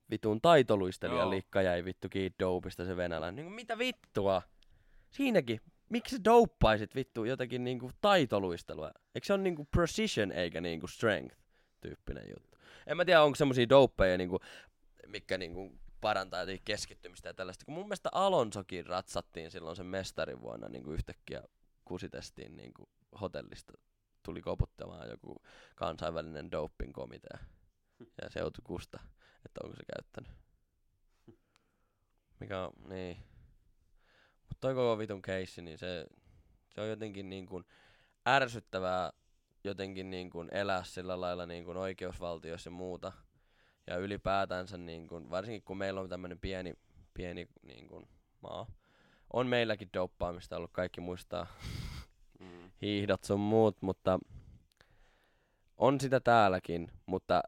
[0.10, 1.30] vitun taitoluistelija Joo.
[1.30, 3.36] likka jäi vittu kiinni dopista se venäläinen.
[3.36, 4.42] Niin kuin, mitä vittua?
[5.12, 8.92] Siinäkin, miksi douppaisit vittu jotakin niinku taitoluistelua?
[9.16, 11.38] Eikö se on niinku precision eikä niinku strength
[11.82, 12.58] tyyppinen juttu?
[12.88, 14.40] En mä tiedä, onko semmosia dopeja, niinku,
[15.08, 17.66] mikä niinku parantaa jotenkin keskittymistä ja tällaista.
[17.66, 21.44] Kun mun mielestä Alonsokin ratsattiin silloin sen mestarin vuonna niinku yhtäkkiä
[21.86, 22.90] kusitestiin niinku
[23.22, 23.74] hotellista.
[24.24, 25.44] Tuli koputtamaan joku
[25.76, 27.38] kansainvälinen doping-komitea.
[28.22, 29.00] Ja se joutui kusta.
[29.46, 30.32] että onko se käyttänyt.
[32.40, 33.18] Mikä on, niin.
[34.66, 36.06] Toi koko vitun keissi, niin se,
[36.76, 37.66] se on jotenkin niin kuin
[38.28, 39.12] ärsyttävää
[39.64, 43.12] jotenkin niin kuin elää sillä lailla niin kuin oikeusvaltiossa ja muuta.
[43.88, 46.74] Ja ylipäätänsä, niin kuin, varsinkin kun meillä on tämmöinen pieni,
[47.14, 48.08] pieni niin kuin
[48.42, 48.68] maa.
[49.34, 51.48] On meilläkin douppaamista ollut, kaikki muistaa
[52.40, 52.72] Mm.
[52.82, 54.20] hiihdot sun muut, mutta
[55.78, 57.42] on sitä täälläkin, mutta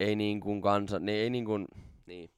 [0.00, 1.68] ei niin kuin kansa, niin ei niin kuin,
[2.06, 2.30] niin.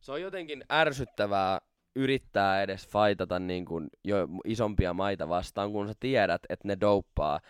[0.00, 1.60] Se on jotenkin ärsyttävää
[1.96, 7.40] yrittää edes fightata niin kuin jo isompia maita vastaan, kun sä tiedät, että ne douppaa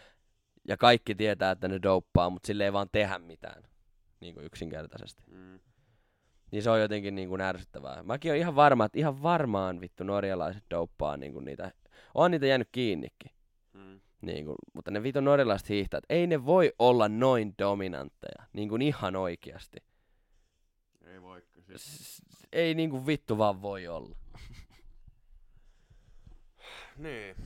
[0.69, 3.63] ja kaikki tietää, että ne douppaa, mutta sille ei vaan tehdä mitään
[4.21, 5.23] niin kuin yksinkertaisesti.
[5.27, 5.61] Mm.
[6.51, 8.03] Niin se on jotenkin niin kuin ärsyttävää.
[8.03, 11.73] Mäkin on ihan varma, että ihan varmaan vittu norjalaiset douppaa niin kuin niitä.
[12.15, 13.31] On niitä jäänyt kiinnikin.
[13.73, 14.01] Mm.
[14.23, 18.47] Niin kuin, mutta ne vitun norjalaiset hiihtäjät, ei ne voi olla noin dominantteja.
[18.53, 19.79] Niin kuin ihan oikeasti.
[21.05, 21.77] Ei voi kysyä.
[21.79, 22.23] S-
[22.53, 24.17] ei niin kuin vittu vaan voi olla.
[27.01, 27.37] Niin.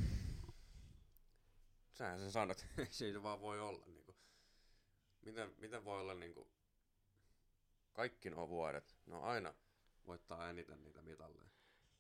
[1.93, 4.17] Sähän sen sanot, siitä vaan voi olla niinku.
[5.25, 6.49] Miten, miten voi olla niinku
[7.93, 9.55] kaikki nuo vuodet, no aina
[10.07, 11.49] voittaa eniten niitä mitalleja.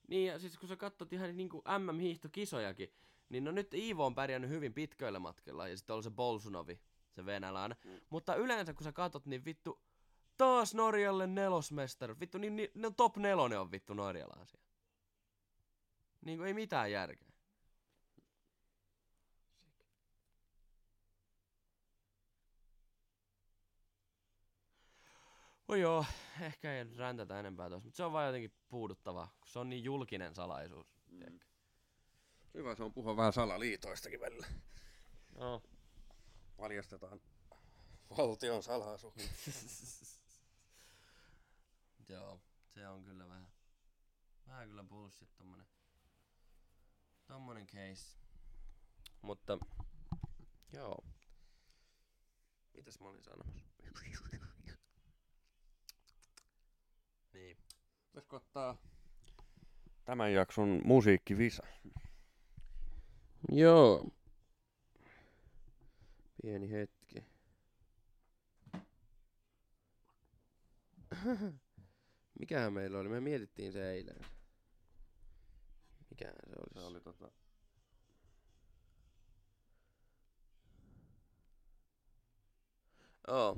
[0.08, 2.92] Niin ja siis kun sä katsot ihan niin kuin MM-hiihtokisojakin,
[3.28, 7.26] niin no nyt Iivo on pärjännyt hyvin pitköillä matkilla ja sitten on se Bolsunovi, se
[7.26, 7.78] venäläinen.
[7.84, 8.00] Mm.
[8.10, 9.82] Mutta yleensä kun sä katsot, niin vittu
[10.36, 12.20] taas Norjalle nelosmestari.
[12.20, 14.60] Vittu, niin, niin no top nelonen on vittu norjalaisia.
[16.20, 17.33] Niin kuin ei mitään järkeä.
[25.74, 26.04] Oi joo,
[26.40, 29.84] ehkä ei räntätä enempää tuossa, mutta se on vaan jotenkin puuduttavaa, kun se on niin
[29.84, 30.96] julkinen salaisuus.
[31.10, 31.40] Mm.
[32.54, 34.46] Hyvä se on puhua vähän salaliitoistakin välillä.
[35.34, 35.62] No.
[36.56, 37.20] Paljastetaan
[38.18, 39.14] valtion salaisuus.
[42.08, 42.40] Joo,
[42.74, 43.48] se on kyllä vähän,
[44.46, 45.66] vähän kyllä bullshit tommonen,
[47.26, 48.18] tommonen case.
[49.22, 49.58] Mutta,
[50.72, 51.04] joo.
[52.74, 53.74] Mitäs mä olin sanomassa?
[57.34, 57.56] Niin.
[58.06, 58.76] Pitäisikö ottaa
[60.04, 61.66] tämän jakson musiikkivisa?
[63.52, 64.08] Joo.
[66.42, 67.24] Pieni hetki.
[72.40, 73.08] Mikähän meillä oli?
[73.08, 74.20] Me mietittiin se eilen.
[76.10, 76.74] Mikähän se oli?
[76.74, 77.30] Se oli tota...
[83.28, 83.56] Oo.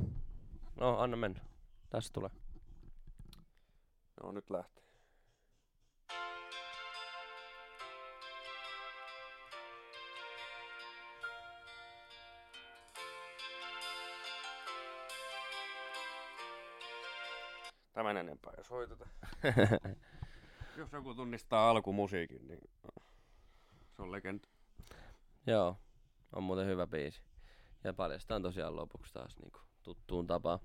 [0.80, 1.40] No, anna mennä.
[1.90, 2.45] Tässä tulee.
[4.22, 4.84] Joo, nyt lähtee.
[17.92, 19.06] Tämän enempää ei soiteta.
[20.76, 22.60] Jos joku tunnistaa alkumusiikin, niin
[23.96, 24.48] se on legenda.
[25.46, 25.76] Joo,
[26.32, 27.22] on muuten hyvä biisi.
[27.84, 30.58] Ja paljastaan tosiaan lopuksi taas niinku tuttuun tapaan.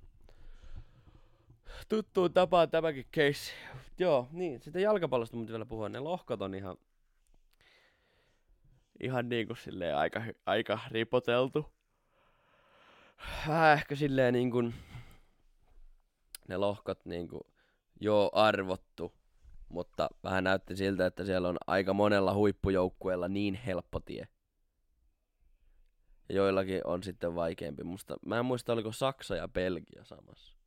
[1.89, 3.53] Tuttuun tapaan tämäkin case.
[3.99, 5.89] Joo, niin, sitten jalkapallosta mutta vielä puhua.
[5.89, 6.77] Ne lohkot on ihan,
[8.99, 11.73] ihan niinku silleen aika, aika ripoteltu.
[13.47, 14.63] Vähän ehkä silleen niinku,
[16.47, 17.47] ne lohkot niinku
[17.99, 19.13] jo arvottu.
[19.69, 24.27] Mutta vähän näytti siltä, että siellä on aika monella huippujoukkueella niin helppo tie.
[26.29, 27.83] Ja joillakin on sitten vaikeampi.
[27.83, 30.60] Musta, mä en muista, oliko Saksa ja Belgia samassa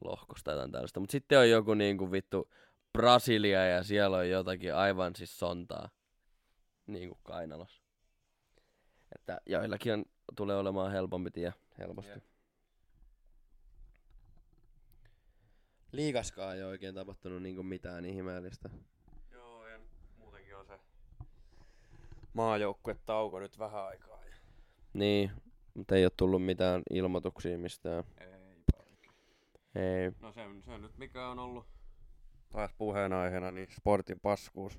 [0.00, 1.00] lohkosta tai jotain tällaista.
[1.00, 2.50] Mutta sitten on joku niinku vittu
[2.92, 5.88] Brasilia ja siellä on jotakin aivan siis sontaa
[6.86, 7.82] niinku kainalossa.
[9.14, 10.04] Että joillakin on,
[10.36, 12.10] tulee olemaan helpompi tie helposti.
[12.10, 12.24] Jep.
[15.92, 18.70] Liikaskaan ei ole oikein tapahtunut niinku mitään ihmeellistä.
[19.30, 19.80] Joo, ja
[20.18, 20.78] muutenkin on se
[22.32, 24.24] maajoukkuetauko nyt vähän aikaa.
[24.24, 24.34] Ja...
[24.92, 25.30] Niin,
[25.74, 28.04] mutta ei ole tullut mitään ilmoituksia mistään.
[28.20, 28.33] Ei
[29.74, 30.12] Ei.
[30.20, 31.66] No se, on- se on nyt mikä on ollut
[32.50, 34.78] taas puheenaiheena, niin sportin paskuus.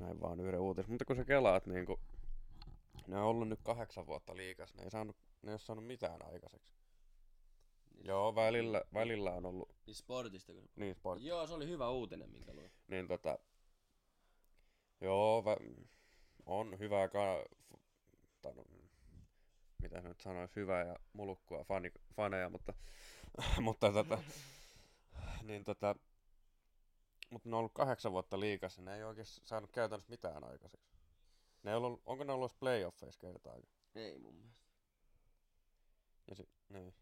[0.00, 0.88] Näin vaan yhden uutis.
[0.88, 2.00] Mutta kun sä kelaat, niin kun
[3.06, 6.26] ne on ollut nyt kahdeksan vuotta liikas, ne ei, saanut, ne ei ole saanut mitään
[6.32, 6.72] aikaiseksi.
[8.04, 10.68] Joo, välillä, välillä on ollut, Niin sportista kun...
[10.76, 12.70] niin sport, Joo, se oli hyvä uutinen, minkä luin.
[12.88, 13.38] niin tota,
[15.00, 15.56] joo, vä,
[16.46, 17.44] on hyvää ka,
[19.86, 22.72] mitä nyt sanois, hyvää ja mulukkua fani, faneja, mutta,
[23.60, 24.18] mutta tota,
[25.42, 25.94] niin tota,
[27.30, 30.90] mutta ne on ollut kahdeksan vuotta liikassa, ne ei oikein saanut käytännössä mitään aikaiseksi.
[31.62, 33.62] Ne ei ollut, onko ne ollut playoffeissa kertaakaan?
[33.94, 34.66] Ei mun mielestä.
[36.28, 36.94] Ja si, niin.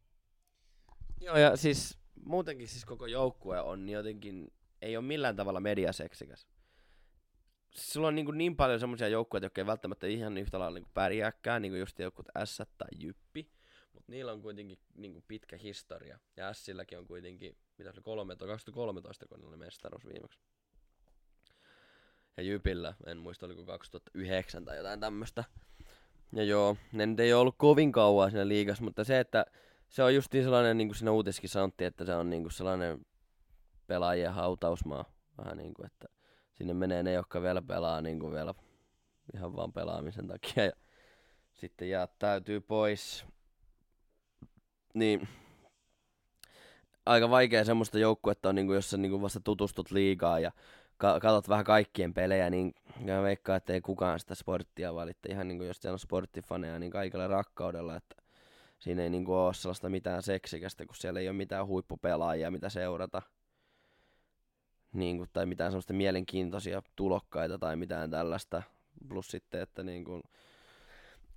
[1.21, 6.47] Joo, ja siis muutenkin siis koko joukkue on jotenkin, ei ole millään tavalla mediaseksikäs.
[7.77, 10.91] Sulla on niin, kuin niin paljon semmoisia joukkueita, jotka ei välttämättä ihan yhtä lailla niin
[10.95, 13.51] pärjääkään, niin kuin just jotkut S tai Jyppi.
[13.93, 16.19] Mutta niillä on kuitenkin niin kuin pitkä historia.
[16.37, 20.39] Ja Silläkin on kuitenkin, mitä se oli, 13, 2013, kun oli mestaruus viimeksi.
[22.37, 25.45] Ja Jypillä, en muista oliko 2009 tai jotain tämmöistä.
[26.33, 29.47] Ja joo, ne nyt ei ollut kovin kauan siinä liigassa, mutta se, että
[29.89, 33.07] se on just sellainen, niin kuin siinä uutiskin sanottiin, että se on niin kuin sellainen
[33.87, 35.05] pelaajien hautausmaa.
[35.39, 36.14] Vähän niin kuin, että
[36.55, 38.55] sinne menee ne, jotka vielä pelaa niin kuin vielä
[39.35, 40.65] ihan vaan pelaamisen takia.
[40.65, 40.73] Ja
[41.55, 43.25] sitten jättäytyy pois.
[44.95, 45.29] Niin
[47.07, 50.53] aika vaikea semmoista joukkuetta on, niin kuin, jos sä niin kuin vasta tutustut liigaa ja
[50.97, 55.29] ka- katsot vähän kaikkien pelejä, niin ja veikkaa, että ei kukaan sitä sporttia valitte.
[55.29, 58.17] Ihan niin kuin jos siellä on sporttifaneja, niin kaikilla rakkaudella, että
[58.79, 62.69] siinä ei niin kuin ole sellaista mitään seksikästä, kun siellä ei ole mitään huippupelaajia, mitä
[62.69, 63.23] seurata.
[64.95, 68.63] Niin kuin, tai mitään sellaista mielenkiintoisia tulokkaita tai mitään tällaista.
[69.09, 70.23] Plus sitten, että niin kuin,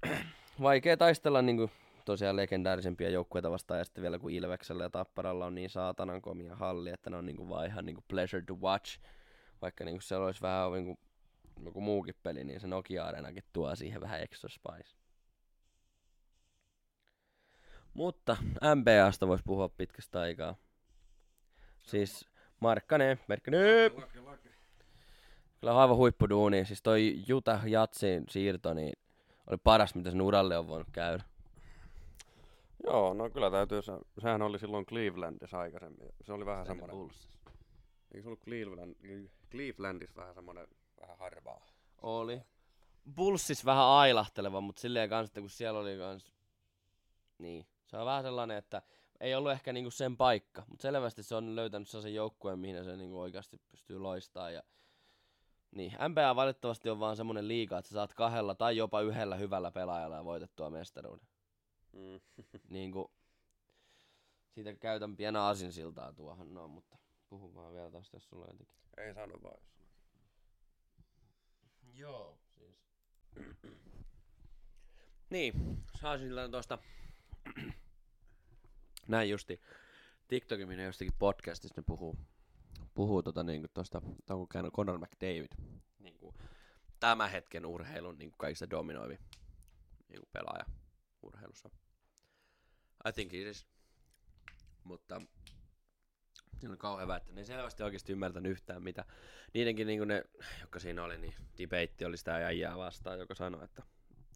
[0.62, 1.72] vaikea taistella niin kuin,
[2.06, 6.56] tosiaan legendaarisempia joukkueita vastaan, ja sitten vielä kun Ilveksellä ja Tapparalla on niin saatanan komia
[6.56, 9.00] halli, että ne on niin kuin, vaan ihan niin kuin pleasure to watch.
[9.62, 10.98] Vaikka niin kuin siellä olisi vähän niin kuin,
[11.66, 14.96] joku muukin peli, niin se Nokia-areenakin tuo siihen vähän extra spice.
[17.94, 18.38] Mutta
[18.76, 20.56] MBAsta voisi puhua pitkästä aikaa.
[21.80, 22.26] Siis
[22.60, 23.92] Markkanen, Merkkanen.
[25.60, 26.66] Kyllä on aivan huippuduuni.
[26.66, 28.94] Siis toi Juta Jatsin siirto, niin
[29.48, 31.24] oli paras, mitä sen uralle on voinut käydä.
[32.84, 33.92] Joo, no kyllä täytyy, se,
[34.22, 36.10] sehän oli silloin Clevelandissa aikaisemmin.
[36.22, 36.98] Se oli vähän semmoinen...
[38.12, 38.96] Eikö se ollut Cleveland,
[39.52, 40.68] Clevelandissa vähän semmoinen,
[41.02, 41.66] vähän harvaa?
[42.02, 42.42] Oli.
[43.16, 46.34] Bullsis vähän ailahteleva, mutta silleen kanssa, että kun siellä oli kans...
[47.38, 47.66] Niin.
[47.88, 48.82] Se on vähän sellainen, että
[49.20, 52.98] ei ollut ehkä niinku sen paikka, mutta selvästi se on löytänyt sellaisen joukkueen, mihin se
[52.98, 54.54] niinku oikeasti pystyy loistamaan.
[54.54, 54.64] Ja...
[55.72, 59.72] Niin, NBA valitettavasti on vaan semmoinen liiga, että sä saat kahdella tai jopa yhdellä hyvällä
[59.72, 61.28] pelaajalla ja voitettua mestaruuden.
[61.92, 62.20] Mm.
[62.70, 63.08] niin kuin,
[64.50, 66.98] siitä käytän pienä asinsiltaa tuohon, no, mutta
[67.30, 68.76] puhu vaan vielä tosta, jos sulla on jotenkin.
[68.98, 69.78] Ei sano vaan, jos
[71.94, 72.78] Joo, siis.
[75.30, 75.54] niin,
[76.02, 76.78] saisin sillä tosta
[79.08, 79.62] näin justi.
[80.28, 82.18] TikTokin minä jostakin podcastista ne puhuu,
[82.94, 85.52] puhuu tota niinku tosta, onko käynyt Conor McDavid,
[86.00, 86.34] niinku,
[87.00, 89.18] tämän hetken urheilun niinku kaikista dominoivi
[90.10, 90.66] niinku pelaaja
[91.22, 91.70] urheilussa.
[93.10, 93.68] I think it is.
[94.84, 95.22] Mutta
[96.60, 99.06] se on kauhean hyvä, että ne selvästi oikeasti ymmärtänyt yhtään mitä.
[99.54, 100.24] Niidenkin niin ne,
[100.62, 103.84] jotka siinä oli, niin debate oli sitä äijää vastaan, joka sanoi, että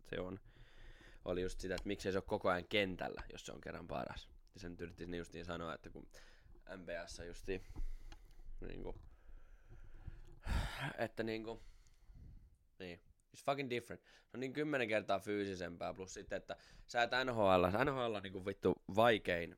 [0.09, 0.39] se on,
[1.25, 4.29] oli just sitä, että miksei se ole koko ajan kentällä, jos se on kerran paras.
[4.53, 6.07] Ja sen yritti niin justiin sanoa, että kun
[6.77, 7.61] MBS justi
[8.61, 8.95] niinku,
[10.97, 11.63] että niinku,
[12.79, 13.01] niin,
[13.35, 14.03] it's fucking different.
[14.03, 18.45] Se on niin kymmenen kertaa fyysisempää, plus sitten, että sä et NHL, NHL on niinku
[18.45, 19.57] vittu vaikein,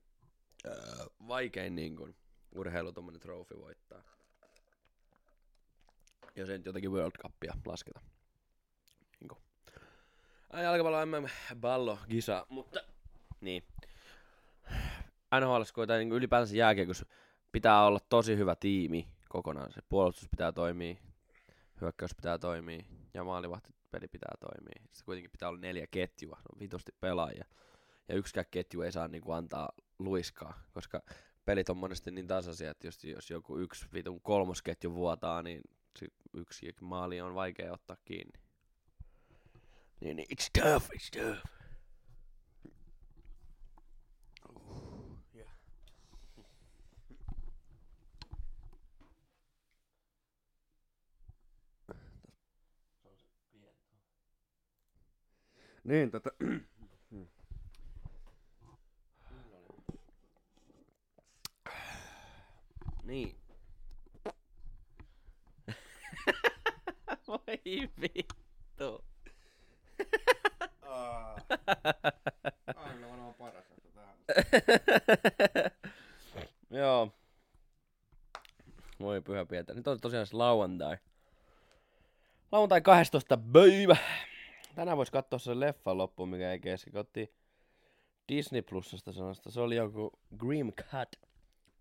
[0.67, 2.09] äh, vaikein niinku
[2.55, 4.03] urheilu tommonen trofi voittaa.
[6.35, 8.01] Jos ei nyt jotenkin World Cupia lasketa.
[9.19, 9.37] Niinku.
[10.53, 12.79] Jalkapallo MM ballo kisa, mutta
[13.41, 13.63] niin.
[15.39, 17.05] NHL tai niin ylipäänsä jääkiekossa
[17.51, 19.71] pitää olla tosi hyvä tiimi kokonaan.
[19.71, 20.95] Se puolustus pitää toimia,
[21.81, 24.81] hyökkäys pitää toimia ja maalivahtipeli pitää toimia.
[24.81, 27.45] Sitten kuitenkin pitää olla neljä ketjua, on vitosti pelaajia.
[28.07, 29.69] Ja yksikään ketju ei saa niinku antaa
[29.99, 31.01] luiskaa, koska
[31.45, 35.61] pelit on monesti niin tasaisia, että jos, jos joku yksi vitun kolmosketju vuotaa, niin
[36.33, 38.39] yksi maali on vaikea ottaa kiinni.
[39.99, 41.62] Niin, niin it's tough, it's tough.
[55.83, 56.31] Niin, tätä...
[63.03, 63.35] niin.
[67.27, 67.59] Voi
[68.01, 69.05] vittu.
[72.75, 73.65] Aina on paras
[73.95, 74.17] tähän.
[76.79, 77.11] Joo.
[78.99, 79.77] Voi pyhä Pietari.
[79.77, 80.97] Nyt on tosiaan se lauantai.
[82.51, 83.37] Lauantai 12.
[83.37, 83.97] päivä
[84.75, 86.97] tänään voisi katsoa se leffa loppuun, mikä ei kesken.
[86.97, 87.33] Otti
[88.29, 89.51] Disney Plusasta sellaista.
[89.51, 91.15] Se oli joku Grim Cat.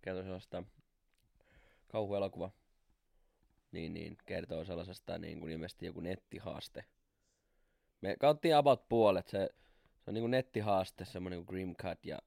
[0.03, 0.63] Kertoo sellaista
[1.89, 2.51] kauhuelokuva.
[3.73, 4.17] Niin, niin.
[4.27, 6.85] Kertoo sellaisesta niin kuin ilmeisesti joku nettihaaste.
[8.01, 9.29] Me kauttiin about puolet.
[9.29, 9.49] Se,
[9.99, 12.19] se on niin kuin nettihaaste, semmoinen kuin Grim Cat ja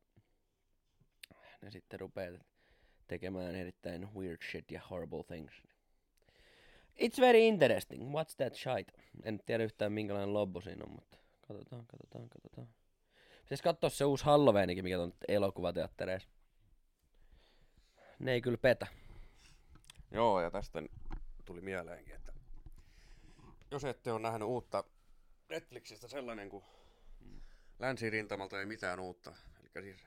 [1.65, 2.41] ja sitten rupeat
[3.07, 5.53] tekemään erittäin weird shit ja horrible things.
[6.99, 8.03] It's very interesting.
[8.03, 8.91] What's that shite?
[9.23, 11.17] En tiedä yhtään minkälainen lobbo siinä on, mutta
[11.47, 12.67] katsotaan, katsotaan, katsotaan.
[13.41, 16.29] Pitäis katsoa se uusi Halloweenikin, mikä on elokuvateattereissa.
[18.19, 18.87] Ne ei kyllä petä.
[20.11, 20.83] Joo, ja tästä
[21.45, 22.33] tuli mieleenkin, että
[23.71, 24.83] jos ette ole nähnyt uutta
[25.49, 26.63] Netflixistä sellainen kuin
[27.79, 29.33] Länsirintamalta ei mitään uutta.
[29.75, 30.05] Eli siis,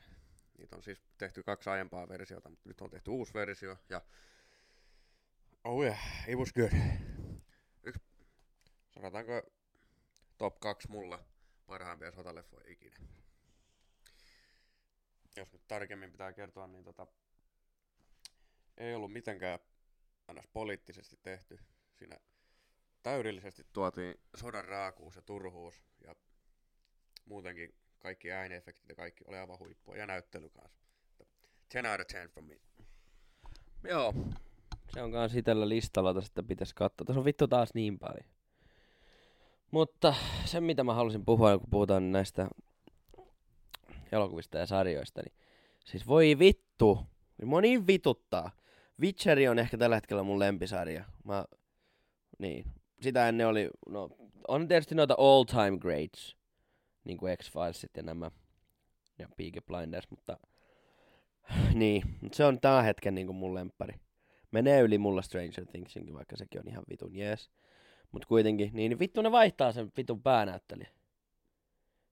[0.59, 4.03] niitä on siis tehty kaksi aiempaa versiota, mutta nyt on tehty uusi versio ja
[5.65, 5.99] oh yeah,
[6.29, 6.73] it was good.
[7.83, 8.01] Yksi,
[8.91, 9.43] sanotaanko
[10.39, 11.25] top 2 mulla
[11.67, 12.97] parhaimpia sotaleffoja ikinä.
[15.37, 17.07] Jos nyt tarkemmin pitää kertoa, niin tota,
[18.77, 19.59] ei ollut mitenkään
[20.29, 21.59] aina poliittisesti tehty.
[21.99, 22.19] Siinä
[23.03, 26.15] täydellisesti tuotiin sodan raakuus ja turhuus ja
[27.25, 30.79] muutenkin kaikki ääniefektit ja kaikki oli aivan huippua ja näyttely kanssa.
[31.69, 32.61] 10 out of 10 from me.
[33.85, 34.15] Joo.
[34.99, 37.05] Se on kans itellä listalla, että sitten pitäisi katsoa.
[37.05, 38.24] Tässä on vittu taas niin paljon.
[39.70, 42.49] Mutta se mitä mä halusin puhua, kun puhutaan näistä
[44.12, 45.34] elokuvista ja sarjoista, niin
[45.84, 47.07] siis voi vittu.
[47.44, 48.51] Mua niin vituttaa.
[49.01, 51.05] Witcheri on ehkä tällä hetkellä mun lempisarja.
[51.24, 51.44] Mä,
[52.38, 52.64] niin.
[53.01, 54.11] Sitä ennen oli, no,
[54.49, 56.36] on tietysti noita all time greats.
[57.05, 58.30] Niin kuin X-Filesit ja nämä.
[59.18, 60.38] Ja Peaky Blinders, mutta
[61.74, 63.94] niin, se on tällä hetken niinku mun lemppari.
[64.51, 67.51] Menee yli mulla Stranger Thingsinkin, vaikka sekin on ihan vitun jees.
[68.12, 70.90] Mut kuitenkin, niin vittu ne vaihtaa sen vitun päänäyttelijä.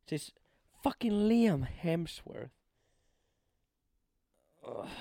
[0.09, 0.35] Siis
[0.83, 2.55] fucking Liam Hemsworth.
[4.63, 4.89] Oh.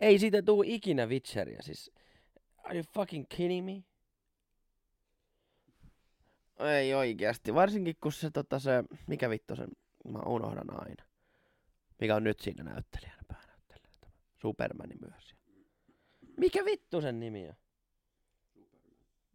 [0.00, 1.90] Ei siitä tuu ikinä Witcheria, siis
[2.64, 3.84] are you fucking kidding me?
[6.78, 9.68] Ei oikeasti, varsinkin kun se tota se, mikä vittu sen,
[10.04, 11.04] mä unohdan aina.
[12.00, 13.47] Mikä on nyt siinä näyttelijänä, tämä.
[14.40, 15.34] Supermani myös.
[16.36, 17.54] Mikä vittu sen nimi on?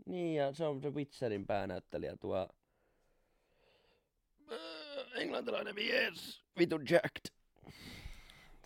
[0.06, 2.48] Niin, ja se on se Witcherin päänäyttelijä tuo...
[4.52, 6.44] Äh, englantilainen mies.
[6.60, 7.34] Vitu Jacked.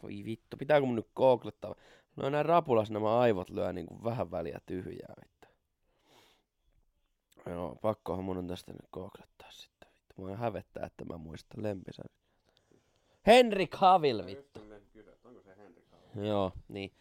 [0.04, 1.76] Voi vittu, pitääkö mun nyt googlettaa?
[2.16, 5.48] No näin rapulas nämä aivot lyö niinku vähän väliä tyhjää vittu.
[7.46, 9.90] Joo, pakkohan mun on tästä nyt googlettaa sitten.
[9.92, 12.06] Vittu, mua hävettää, että mä muistan lempisän.
[13.28, 14.60] Henry Cavill vittu.
[15.24, 16.07] Onko se Henry Cavill?
[16.26, 16.92] Joo, niin.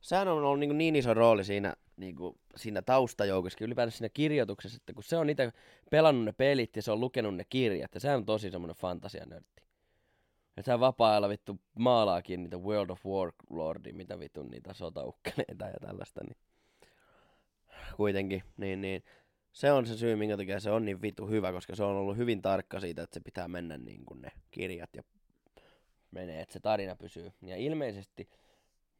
[0.00, 4.76] Sehän on ollut niin, niin iso rooli siinä, niin kuin, siinä taustajoukossa, ylipäätään siinä kirjoituksessa,
[4.76, 5.52] että kun se on niitä
[5.90, 9.62] pelannut ne pelit ja se on lukenut ne kirjat, ja se on tosi semmoinen fantasianörtti.
[10.56, 16.20] Ja sehän vapaa-ajalla vittu maalaakin niitä World of Warlordi, mitä vittu niitä sotaukkeleita ja tällaista,
[16.24, 16.36] niin
[17.96, 19.02] kuitenkin, niin, niin
[19.52, 22.16] se on se syy, minkä takia se on niin vittu hyvä, koska se on ollut
[22.16, 25.02] hyvin tarkka siitä, että se pitää mennä niin kuin ne kirjat ja
[26.10, 27.32] menee, että se tarina pysyy.
[27.42, 28.28] Ja ilmeisesti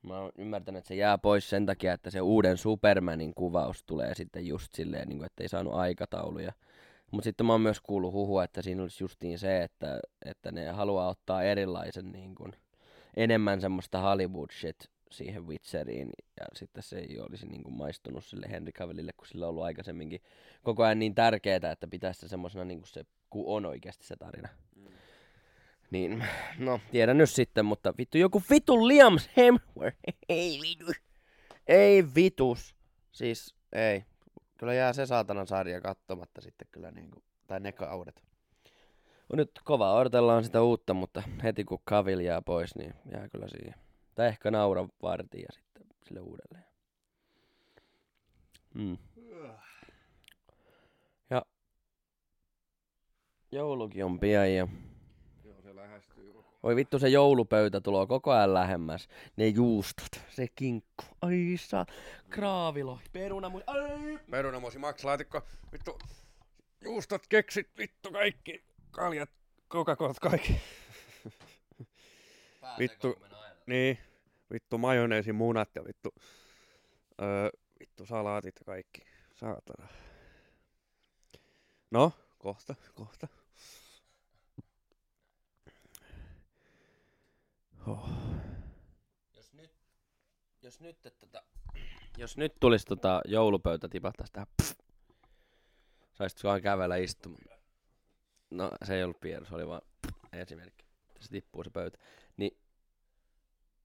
[0.04, 4.14] mä oon ymmärtänyt, että se jää pois sen takia, että se uuden Supermanin kuvaus tulee
[4.14, 6.52] sitten just silleen, niin kuin, että ei saanut aikatauluja.
[7.10, 10.68] Mutta sitten mä oon myös kuullut huhua, että siinä olisi justiin se, että, että ne
[10.68, 12.52] haluaa ottaa erilaisen niin kuin,
[13.16, 18.46] enemmän semmoista Hollywood shit siihen Witcheriin, ja sitten se ei olisi niin kuin maistunut sille
[18.50, 20.20] Henry Cavillille, kun sillä on ollut aikaisemminkin
[20.62, 24.16] koko ajan niin tärkeää, että pitäisi se semmoisena niin kuin se, kun on oikeasti se
[24.16, 24.48] tarina.
[25.94, 26.24] Niin,
[26.58, 29.98] no, tiedän nyt sitten, mutta vittu, joku vitu Liam Hemsworth.
[30.28, 30.96] Ei vitus.
[31.66, 32.76] Ei vitus.
[33.12, 34.04] Siis, ei.
[34.58, 38.22] Kyllä jää se saatanan sarja katsomatta sitten kyllä niinku, tai ne kaudet.
[39.32, 43.48] On nyt kova, odotellaan sitä uutta, mutta heti kun Kavil jää pois, niin jää kyllä
[43.48, 43.74] siihen.
[44.14, 46.64] Tai ehkä naura vartiin ja sitten sille uudelleen.
[48.74, 48.98] Mm.
[51.30, 51.42] Ja
[53.52, 54.68] joulukin on pian ja
[55.94, 59.08] lähestyy koko Oi vittu, se joulupöytä tulee koko ajan lähemmäs.
[59.36, 61.86] Ne juustot, se kinkku, ai saa,
[62.30, 64.18] kraavilo, peruna, mu- ai.
[64.30, 65.42] Perunamosi, maksalaatikko,
[65.72, 65.98] vittu,
[66.84, 69.30] juustot, keksit, vittu kaikki, kaljat,
[69.70, 70.60] coca kaikki.
[72.78, 73.18] Vittu.
[73.66, 73.98] Niin,
[74.52, 76.14] vittu majoneesi, munat ja vittu,
[77.22, 79.02] öö, vittu salaatit ja kaikki.
[79.34, 79.88] Saatana.
[81.90, 83.28] No, kohta, kohta.
[87.86, 88.08] Oh.
[89.36, 89.70] Jos nyt,
[90.62, 91.42] jos nyt, tota,
[92.16, 94.78] jos nyt tulisi tota joulupöytä tipahtaisi tähän, pff,
[96.14, 97.58] saisitko vaan kävellä istumaan.
[98.50, 100.84] No, se ei ollut pieni, se oli vaan pff, esimerkki.
[101.20, 101.98] Se tippuu se pöytä.
[102.36, 102.58] Niin,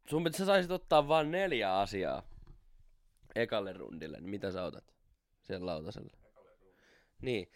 [0.09, 2.23] sun pitäisi, saisit ottaa vaan neljä asiaa
[3.35, 4.93] ekalle rundille, niin mitä sä otat
[5.41, 6.17] siellä lautaselle?
[7.21, 7.51] Niin,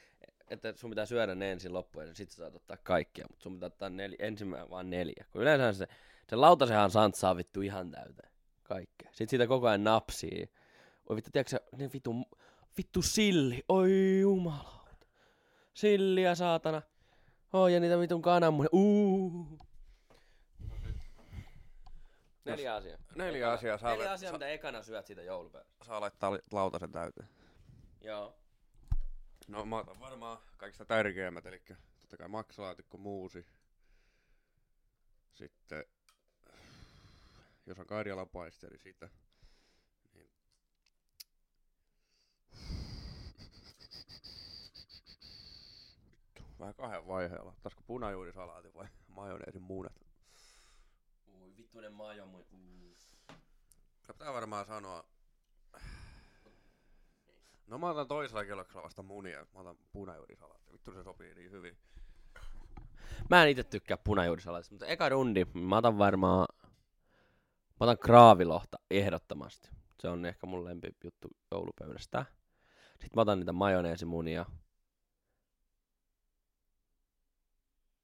[0.50, 3.54] että sun pitää syödä ne ensin loppuun ja sit sä saat ottaa kaikkia, mutta sun
[3.54, 5.26] pitää ottaa ensimmäinen vaan neljä.
[5.32, 5.88] Kun yleensä se
[6.30, 8.32] Se lautasehan santsaa vittu ihan täyteen.
[8.64, 9.10] Kaikkea.
[9.10, 10.52] Sitten siitä koko ajan napsii.
[11.10, 12.16] Oi vittu, tiedätkö ne vittu,
[12.78, 13.64] vittu silli.
[13.70, 15.08] Oi jumalauta.
[15.74, 16.82] Silliä saatana.
[17.54, 18.70] Oi ja niitä vitun kananmunia.
[18.74, 19.48] Uu.
[22.46, 22.98] Neljä asiaa.
[23.16, 25.86] Neljä asiaa saa, Neljä asiaa, mitä ekana syöt siitä joulupäivästä.
[25.86, 27.30] saa laittaa lautasen täyteen.
[28.02, 28.36] Joo.
[29.48, 31.62] No mä otan varmaan kaikista tärkeimmät, eli
[32.00, 33.46] totta kai maksalaatikko, muusi.
[35.34, 35.86] Sitten,
[37.66, 39.10] jos on Karjalan paiste, niin sitä.
[40.14, 40.30] Niin.
[46.60, 47.52] Vähän kahden vaiheella.
[47.52, 50.06] Ottaisiko punajuurisalaatin vai majoneesin muunet?
[51.28, 52.26] Ui vittuinen majo.
[52.26, 52.98] Uu.
[54.08, 55.04] Pitää varmaan sanoa.
[57.68, 59.48] No mä otan toisella kierroksella vasta munia.
[59.54, 60.74] Mä otan punajuurisalaatti.
[60.74, 61.78] Vittu se sopii niin hyvin.
[63.30, 66.48] Mä en itse tykkää punajuurisalaatista, mutta eka rundi mä otan varmaan...
[67.84, 69.70] Mä otan kraavilohta ehdottomasti.
[70.00, 72.26] Se on ehkä mun lempi juttu joulupöydästä.
[72.90, 74.46] Sitten mä otan niitä majoneesimunia.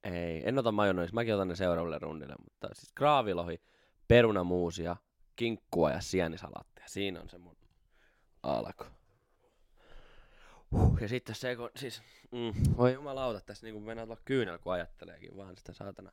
[0.03, 1.13] Ei, en ota majoneesi.
[1.13, 2.35] Mäkin otan ne seuraavalle rundille.
[2.43, 3.61] Mutta siis kraavilohi,
[4.07, 4.95] perunamuusia,
[5.35, 6.85] kinkkua ja sienisalaattia.
[6.87, 7.57] Siinä on se mun
[8.43, 8.83] alku.
[10.71, 12.01] Huh, ja sitten se, kun, siis,
[12.31, 16.11] mm, voi jumalauta, tässä niinku mennään tuolla kyynel, kun ajatteleekin vaan sitä saatana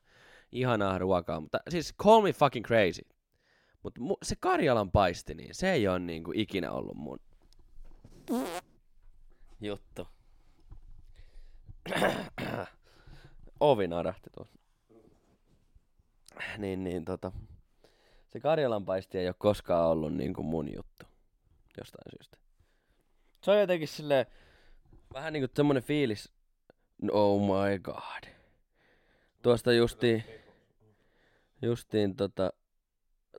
[0.51, 1.39] ihanaa ruokaa.
[1.39, 3.16] Mutta siis call me fucking crazy.
[3.83, 7.19] Mutta mu- se Karjalan paisti, niin se ei ole niinku ikinä ollut mun
[9.61, 10.07] juttu.
[13.59, 14.59] Ovi narahti tuossa.
[16.57, 17.31] Niin, niin tota.
[18.29, 21.05] Se Karjalan paisti ei ole koskaan ollut niinku mun juttu.
[21.77, 22.37] Jostain syystä.
[23.43, 24.25] Se on jotenkin silleen,
[25.13, 26.31] vähän niinku semmonen fiilis.
[27.11, 28.23] Oh my god.
[29.41, 30.23] Tuosta justiin,
[31.61, 32.53] justiin tota,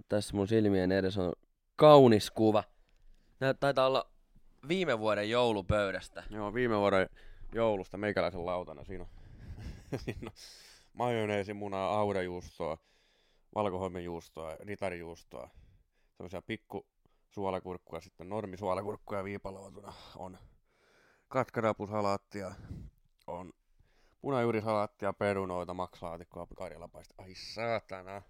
[0.08, 1.32] tässä mun silmien edessä on
[1.76, 2.64] kaunis kuva.
[3.40, 4.10] Nää taitaa olla
[4.68, 6.24] viime vuoden joulupöydästä.
[6.30, 7.08] Joo, viime vuoden
[7.52, 8.84] joulusta meikäläisen lautana.
[8.84, 9.10] Siinä on,
[10.04, 10.32] siinä on
[10.92, 12.78] majoneesimunaa, audajuustoa,
[13.54, 15.50] valkohommijuustoa, ritarijuustoa.
[16.16, 16.86] Sellaisia pikku
[17.30, 20.38] suolakurkkuja, sitten normisuolakurkkuja viipaloituna on
[21.28, 22.52] katkarapusalaattia,
[23.26, 23.52] on
[24.20, 27.14] punajuurisalaattia, perunoita, maksalaatikkoa, karjalapaista.
[27.18, 28.22] Ai saatana.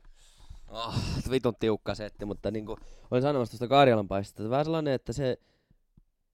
[0.68, 0.94] Oh,
[1.30, 2.76] vitun tiukka setti, mutta niinku
[3.10, 4.50] olin sanomassa tuosta Karjalan paistista.
[4.50, 5.38] Vähän sellainen, että se,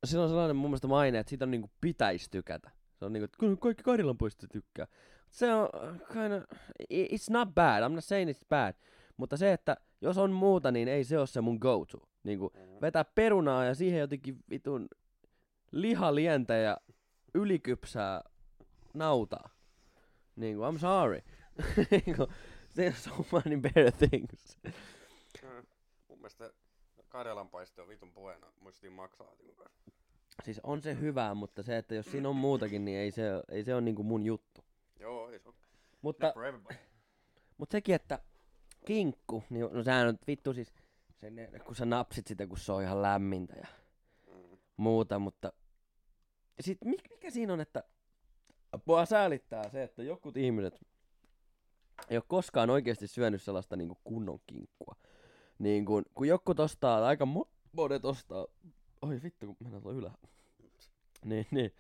[0.05, 2.71] sillä on sellainen mun mielestä maine, että siitä on niinku pitäisi tykätä.
[2.95, 4.87] Se on niinku, että kyllä kaikki Karjalan paistista tykkää.
[5.31, 5.69] Se on
[6.13, 6.37] kinda,
[6.93, 8.75] it's not bad, I'm not saying it's bad.
[9.17, 12.09] Mutta se, että jos on muuta, niin ei se ole se mun go-to.
[12.25, 14.89] Niinku, vetää perunaa ja siihen jotenkin vitun
[15.73, 16.77] lihalientä ja
[17.35, 18.21] ylikypsää
[18.95, 19.51] nautaa.
[20.37, 21.21] Niinku, I'm sorry.
[22.77, 24.59] There's so many better things.
[25.43, 25.67] Mm.
[26.09, 26.51] Mun mielestä
[27.09, 28.47] Karjalan paiste on vitun puheena.
[28.61, 29.83] Muistin maksalaatikon kanssa.
[30.45, 33.65] Siis on se hyvää, mutta se, että jos siinä on muutakin, niin ei se, ei
[33.65, 34.65] se ole niinku mun juttu.
[35.01, 35.55] Joo, ei se on.
[36.03, 36.35] Mutta,
[37.59, 38.19] mutta sekin, että
[38.87, 40.73] kinkku, niin no sehän on vittu siis,
[41.21, 43.67] se, ne- kun sä napsit sitä, kun se on ihan lämmintä ja
[44.27, 44.59] Mm.
[44.77, 45.53] muuta, mutta
[46.61, 47.83] sit mikä, mikä siinä on, että
[48.87, 50.81] mua säälittää se, että jokut ihmiset
[52.11, 54.97] ei ole koskaan oikeasti syönyt sellaista niinku kunnon kinkkua.
[55.59, 58.47] Niin kun, kun joku ostaa, aika mo- monet ostaa,
[59.03, 60.11] oi vittu kun mennään tuolla ylä.
[61.25, 61.73] Niin, niin.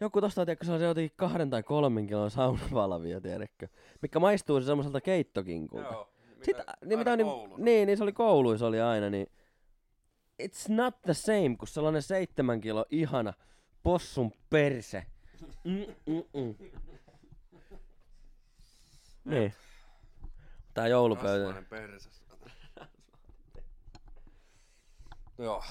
[0.00, 3.68] Joku tostaa, tiedätkö, se on se jotenkin kahden tai kolmen kilon saunavalvia, tiedätkö?
[4.02, 5.92] Mikä maistuu se semmoiselta keittokinkulta.
[5.92, 6.10] Joo.
[6.42, 9.26] Sitten, niin, mitä niin, niin, niin se oli kouluissa oli aina, niin
[10.42, 13.32] it's not the same kuin sellainen seitsemän kilo ihana
[13.82, 15.06] possun perse.
[15.64, 16.54] Mm, mm, mm.
[19.24, 19.54] Niin.
[20.74, 21.44] Tää joulupöytä.
[21.44, 22.10] Rasvainen perse.
[25.38, 25.64] Joo.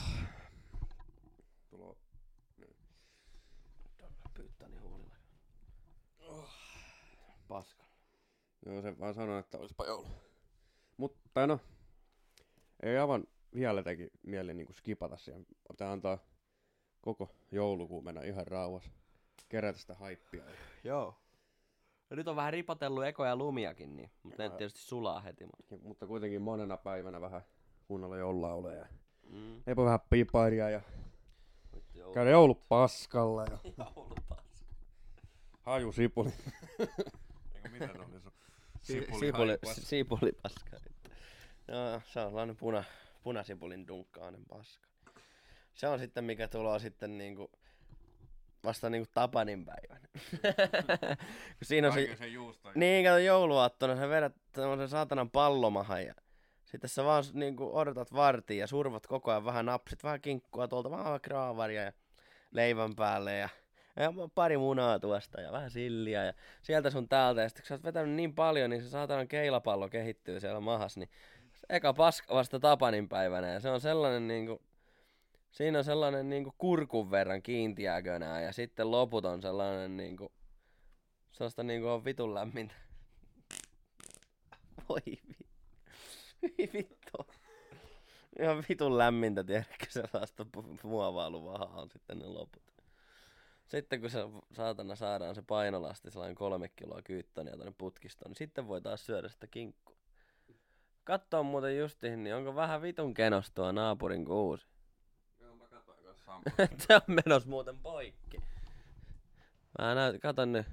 [1.70, 1.98] Tulo.
[4.34, 5.16] Pyyttäni huulilla.
[7.48, 7.84] Paska.
[8.66, 10.08] Joo, se vaan sanoi, että olisipa joulu.
[10.98, 11.60] Mutta no,
[12.84, 15.46] ei aivan vielä teki mieli niinku skipata siihen.
[15.68, 16.18] Pitää antaa
[17.02, 18.92] koko joulukuu mennä ihan rauhassa.
[19.50, 20.44] Kerätä sitä haippia.
[20.84, 21.23] Joo.
[22.14, 25.46] Ja nyt on vähän ripotellut ekoja lumiakin, niin, mutta ne tietysti sulaa heti.
[25.46, 25.76] Mutta.
[25.76, 27.42] Ja- Mutta kuitenkin monena päivänä vähän
[27.88, 28.86] kuunnella joululauleja.
[29.30, 29.64] Mm.
[29.68, 30.82] Eipä vähän piparia ja
[32.14, 33.58] käydä joulupaskalla ja
[33.96, 34.44] Joulupaska.
[35.62, 36.30] hajusipuli.
[37.56, 38.32] Eikö mitä ne oli sun?
[38.82, 40.78] Si- Sipuli, siipulipaska.
[41.68, 42.84] Joo, se on sellainen puna,
[43.24, 44.88] punasipulin dunkkainen paska.
[45.74, 47.52] Se on sitten mikä tulee sitten niinku
[48.64, 50.08] vasta niinku Tapanin päivänä.
[51.58, 52.70] Kun siinä on se, sen juusta.
[52.76, 56.14] niin kato jouluaattona, sä vedät semmosen saatanan pallomahan ja
[56.66, 60.92] sitten sä vaan niinku odotat vartiin ja survat koko ajan vähän napsit, vähän kinkkua tuolta,
[60.92, 61.92] vähän kraavaria ja
[62.52, 63.50] leivän päälle ja,
[63.96, 67.42] ja pari munaa tuosta ja vähän silliä ja sieltä sun täältä.
[67.42, 70.98] Ja sitten kun sä oot vetänyt niin paljon, niin se saatanan keilapallo kehittyy siellä mahas,
[70.98, 71.10] niin
[71.54, 74.62] se eka paska vasta Tapanin päivänä ja se on sellainen niinku,
[75.54, 80.32] siinä on sellainen niinku kurkun verran kiintiäkönää ja sitten loput on sellainen niinku,
[81.32, 82.76] sellaista niinku on vitun lämmintä.
[84.90, 85.48] Voi vi-
[86.42, 87.34] Voi vittu.
[88.40, 90.46] Ihan vitun lämmintä, tiedätkö, sellaista
[90.84, 92.64] muovailuvahaa on sitten ne loput.
[93.68, 94.20] Sitten kun se
[94.54, 99.30] saatana saadaan se painolasti sellainen kolme kiloa kyyttäniä tonne putkistoon, niin sitten voi taas syödä
[99.30, 99.96] sitä kinkkua.
[101.04, 104.68] Kattoo muuten justiin, niin onko vähän vitun kenostua naapurin kuusi?
[106.34, 106.88] Joo, mä katoin kanssa samaa.
[106.88, 108.38] se on menossa muuten poikki.
[109.80, 110.66] Mä näytän, katon nyt.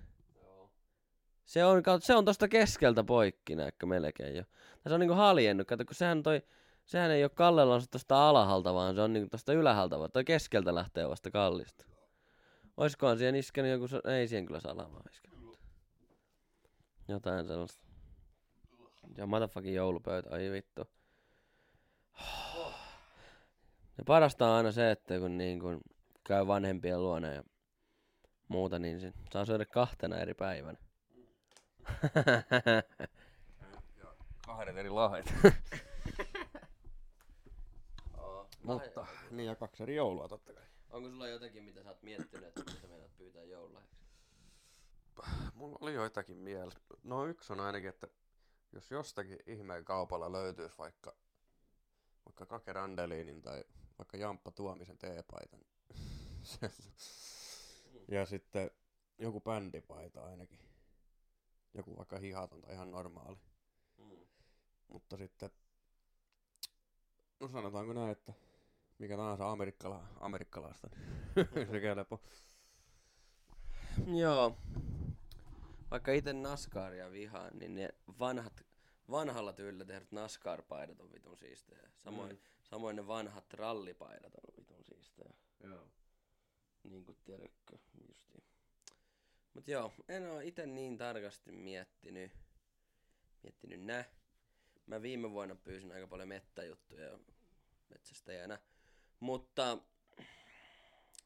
[1.44, 4.44] Se on, kato, se on tosta keskeltä poikki, näetkö melkein jo.
[4.88, 6.42] Se on niinku haljennut, kato, kun sehän toi,
[6.86, 10.74] sehän ei ole kallellansa tosta alhaalta, vaan se on niinku tosta ylhäältä, vaan toi keskeltä
[10.74, 11.84] lähtee vasta kallista.
[12.76, 15.58] Oiskohan siihen iskenyt joku, ei siihen kyllä salamaa iskenyt.
[17.08, 17.84] Jotain sellaista.
[19.16, 20.88] Ja motherfucking joulupöytä, ai vittu.
[24.00, 25.80] Ja parasta on aina se, että kun niin kun
[26.26, 27.42] käy vanhempien luona ja
[28.48, 30.78] muuta, niin se saa syödä kahtena eri päivänä.
[33.98, 34.14] Ja
[34.46, 35.26] kahdet eri lahjat.
[38.62, 40.64] Mutta, niin ja kaksi eri joulua totta kai.
[40.90, 43.96] Onko sulla jotakin, mitä sä oot miettinyt, että mitä meidät pyytää joululahjaksi?
[45.54, 46.80] Mulla oli joitakin mielessä.
[47.02, 48.06] No yksi on ainakin, että
[48.72, 51.14] jos jostakin ihmeen kaupalla löytyisi vaikka,
[52.24, 53.64] vaikka Kake Randeliinin tai
[54.00, 55.56] vaikka Jamppa Tuomisen teepaita.
[55.56, 55.70] niin
[56.42, 56.70] se-
[58.08, 58.70] ja sitten
[59.18, 60.58] joku bändipaita ainakin.
[61.74, 63.38] Joku vaikka hihaton tai ihan normaali.
[63.98, 64.26] Mm.
[64.88, 65.50] Mutta sitten,
[67.40, 68.32] no sanotaanko näin, että
[68.98, 70.90] mikä tahansa amerikkala, amerikkalaista,
[71.54, 72.20] niin se kelpo.
[74.06, 74.56] Joo.
[75.90, 77.88] Vaikka itse NASCARia vihaan, niin ne
[78.18, 78.66] vanhat,
[79.10, 81.90] vanhalla tyylillä tehdyt NASCAR-paidat on vitun siistejä.
[82.04, 82.38] Samoin, mm.
[82.70, 85.34] Samoin ne vanhat rallipaidat on vitun siistejä.
[85.64, 85.88] Joo.
[86.82, 88.44] Niin kuin tiedätkö, justiin.
[89.54, 92.32] Mut joo, en oo ite niin tarkasti miettinyt,
[93.42, 94.04] miettinyt nä.
[94.86, 97.18] Mä viime vuonna pyysin aika paljon mettäjuttuja
[97.88, 98.58] metsästäjänä.
[99.20, 99.78] Mutta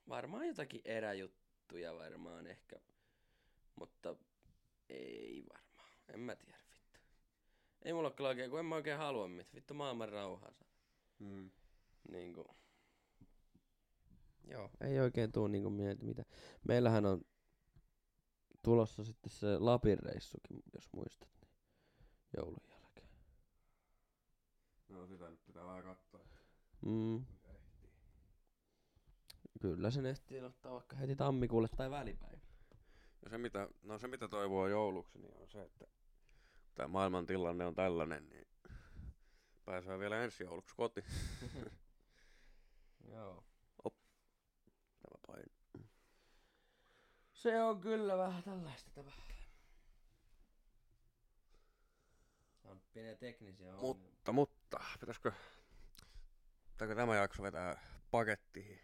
[0.09, 2.77] varmaan jotakin eräjuttuja varmaan ehkä.
[3.75, 4.17] Mutta
[4.89, 5.91] ei varmaan.
[6.09, 7.01] En mä tiedä vittu.
[7.83, 9.55] Ei mulla ole kyllä oikein, kun en mä oikein halua mitään.
[9.55, 10.74] Vittu maailman rauhaa saa.
[11.19, 11.51] Mm.
[12.09, 12.45] Niinku.
[14.45, 16.25] Joo, ei oikein tuu niinku mieti mitä.
[16.69, 17.21] Meillähän on
[18.63, 21.53] tulossa sitten se Lapin reissukin, jos muistat, niin
[22.37, 23.09] joulun jälkeen.
[24.89, 26.29] No sitä nyt pitää vähän katsoa.
[26.87, 27.25] Mm.
[29.61, 32.45] Kyllä sen ehtii ottaa vaikka heti tammikuulle tai välipäivä.
[33.23, 35.87] Ja se mitä, no se mitä toivoo jouluksi, niin on se, että
[36.75, 38.47] tämä maailman tilanne on tällainen, niin
[39.65, 41.07] pääsee vielä ensi jouluksi kotiin.
[43.13, 43.45] Joo.
[45.03, 45.55] Tämä paino.
[47.33, 49.11] Se on kyllä vähän tällaista tämä.
[52.65, 54.11] On pieniä teknisiä ongelmia.
[54.11, 55.33] Mutta, mutta, pitäisikö,
[56.71, 58.81] pitääkö tämä jakso vetää pakettiin?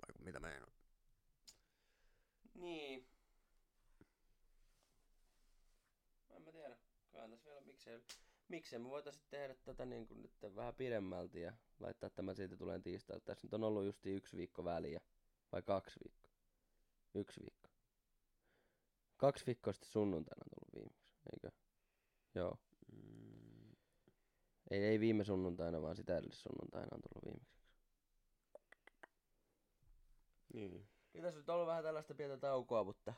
[0.00, 0.70] Vai mitä meinaa?
[2.54, 3.08] Niin.
[6.30, 6.76] En mä tiedä.
[7.12, 8.00] Kai tässä vielä miksei,
[8.48, 12.78] miksei me voitais tehdä tätä niin kuin nyt vähän pidemmälti ja laittaa tämä siitä tulee
[12.78, 13.22] tiistaille.
[13.24, 15.00] Tässä nyt on ollut justi yksi viikko väliä.
[15.52, 16.32] Vai kaksi viikkoa?
[17.14, 17.68] Yksi viikko.
[19.16, 21.50] Kaksi viikkoa sitten sunnuntaina on tullut viimeksi, eikö?
[22.34, 22.58] Joo.
[22.92, 23.76] Mm,
[24.70, 27.58] Ei, ei viime sunnuntaina, vaan sitä edellis sunnuntaina on tullut viimeksi.
[30.52, 30.88] niin.
[31.12, 33.14] Niin tässä nyt on ollut vähän tällaista pientä taukoa, mutta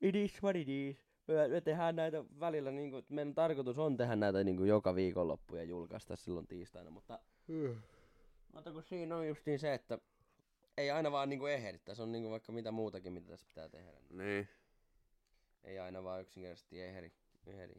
[0.00, 1.13] it is what it is.
[1.26, 4.94] Me, me tehdään näitä välillä, niin kuin, meidän tarkoitus on tehdä näitä niin kuin joka
[4.94, 7.20] viikonloppu ja julkaista silloin tiistaina, mutta,
[8.52, 9.98] mutta kun siinä on just niin se, että
[10.76, 11.78] ei aina vaan niin kuin ehdi.
[11.78, 13.92] Tässä on niin kuin vaikka mitä muutakin, mitä tässä pitää tehdä.
[13.92, 14.48] Niin Niin.
[15.64, 17.12] ei aina vaan yksinkertaisesti ehdi.
[17.46, 17.74] ehdi.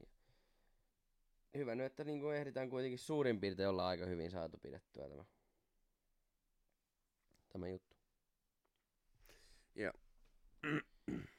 [1.57, 5.25] Hyvä nyt, että niin kuin ehditään kuitenkin suurin piirtein olla aika hyvin saatu pidettyä tämä,
[7.49, 7.95] tämä juttu.
[9.75, 9.93] Ja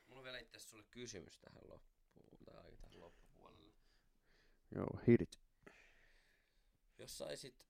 [0.07, 1.96] Mulla on vielä itse asiassa sulle kysymys tähän loppuun.
[4.77, 5.41] Joo, hit it.
[6.99, 7.67] Jos saisit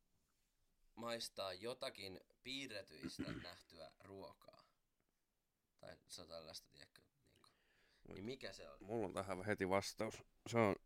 [0.95, 4.63] maistaa jotakin piirretyistä nähtyä ruokaa,
[5.81, 7.01] Tai se on tällaista, tiedätkö?
[7.33, 7.49] Niinku.
[8.09, 8.79] Niin mikä se on?
[8.81, 10.15] Mulla on tähän heti vastaus.
[10.47, 10.77] Se on,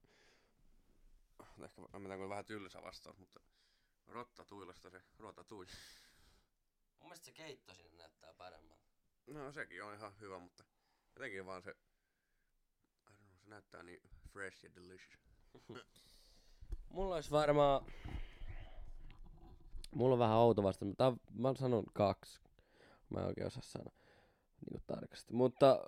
[1.64, 3.40] ehkä tiedän, vähän tylsä vastaus, mutta
[4.06, 5.66] rottatuilasta se rotatui.
[6.98, 8.90] Mun mielestä se keitto sinne näyttää paremmalta.
[9.26, 10.64] No sekin on ihan hyvä, mutta
[11.14, 14.00] jotenkin vaan se, I don't know, se näyttää niin
[14.32, 15.29] fresh ja delicious.
[16.94, 17.86] Mulla olisi varmaan...
[19.94, 22.40] Mulla on vähän outo vasta, mutta mä sanon kaksi.
[23.10, 23.92] Mä en oikein osaa sanoa
[24.70, 25.34] niin tarkasti.
[25.34, 25.84] Mutta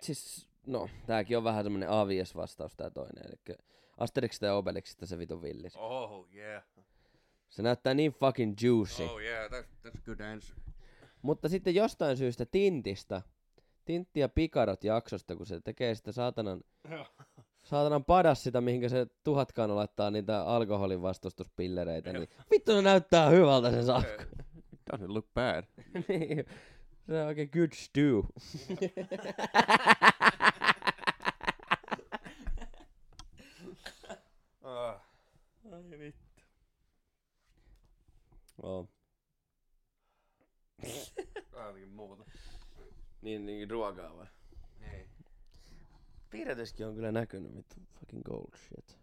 [0.00, 3.24] siis, no, tääkin on vähän semmonen avies vastaus tää toinen.
[3.26, 3.56] Eli
[3.98, 5.76] Asterixista ja Obelixista se vitun villis.
[5.76, 6.64] Oh yeah.
[7.48, 9.02] Se näyttää niin fucking juicy.
[9.02, 10.56] Oh yeah, that's, that's a good answer.
[11.22, 13.22] Mutta sitten jostain syystä Tintistä,
[13.84, 16.60] Tintti ja Pikarot jaksosta, kun se tekee sitä saatanan,
[17.62, 23.70] saatanan padas sitä, mihinkä se tuhatkaan laittaa niitä alkoholin vastustuspillereitä, niin vittu se näyttää hyvältä
[23.70, 24.22] se sakko.
[24.92, 25.64] Doesn't look bad.
[26.08, 26.44] niin,
[27.06, 28.18] se on oikein good stew.
[35.72, 36.42] Ai vittu.
[38.62, 38.88] Oh.
[41.52, 42.24] jotenkin muuta.
[43.22, 44.26] Niin, niin ruokaa vai?
[46.32, 48.98] Piirretyskin on kyllä näkynyt vittu fucking gold shit.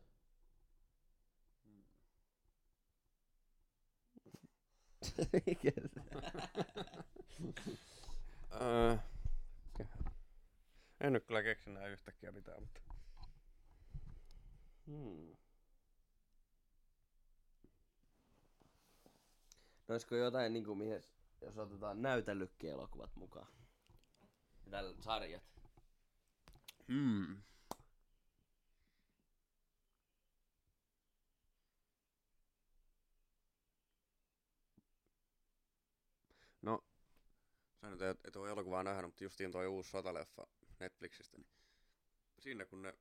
[5.45, 6.01] Mikä se?
[8.55, 8.99] Uh,
[11.01, 12.81] en nyt kyllä keksi enää yhtäkkiä mitään, mutta
[14.87, 15.35] Hmm.
[19.87, 21.03] No olisiko jotain niinku mihin,
[21.41, 23.47] jos otetaan näytellykkielokuvat mukaan?
[24.65, 25.58] Ja tällä sarjat.
[26.89, 27.43] Hmm.
[36.61, 36.83] No,
[37.81, 40.47] sä nyt et, et ole elokuvaa nähnyt, mutta justiin toi uusi sotaleffa
[40.79, 41.47] Netflixistä, niin
[42.39, 42.93] siinä kun ne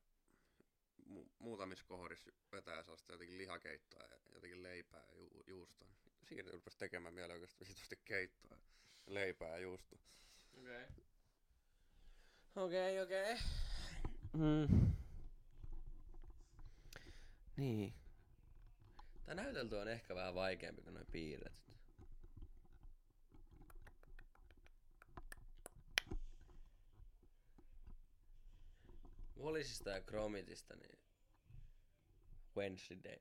[1.10, 6.50] mu- muutamissa kohdissa vetää sellaista jotenkin lihakeittoa ja jotenkin leipää ja ju- juustoa, niin siinä
[6.50, 8.58] rupesi tekemään mieleen oikeasti keittoa,
[9.06, 9.98] leipää ja juustoa.
[10.58, 10.84] Okei.
[10.84, 11.17] Okay.
[12.56, 13.32] Okei, okay, okei.
[13.32, 13.38] Okay.
[14.36, 14.92] Hmm.
[17.56, 17.94] Niin.
[19.26, 21.68] Tää näytelty on ehkä vähän vaikeampi kuin noin piirretyt.
[29.40, 30.98] Wallisista ja Chromitista, niin
[32.56, 33.18] Wednesday.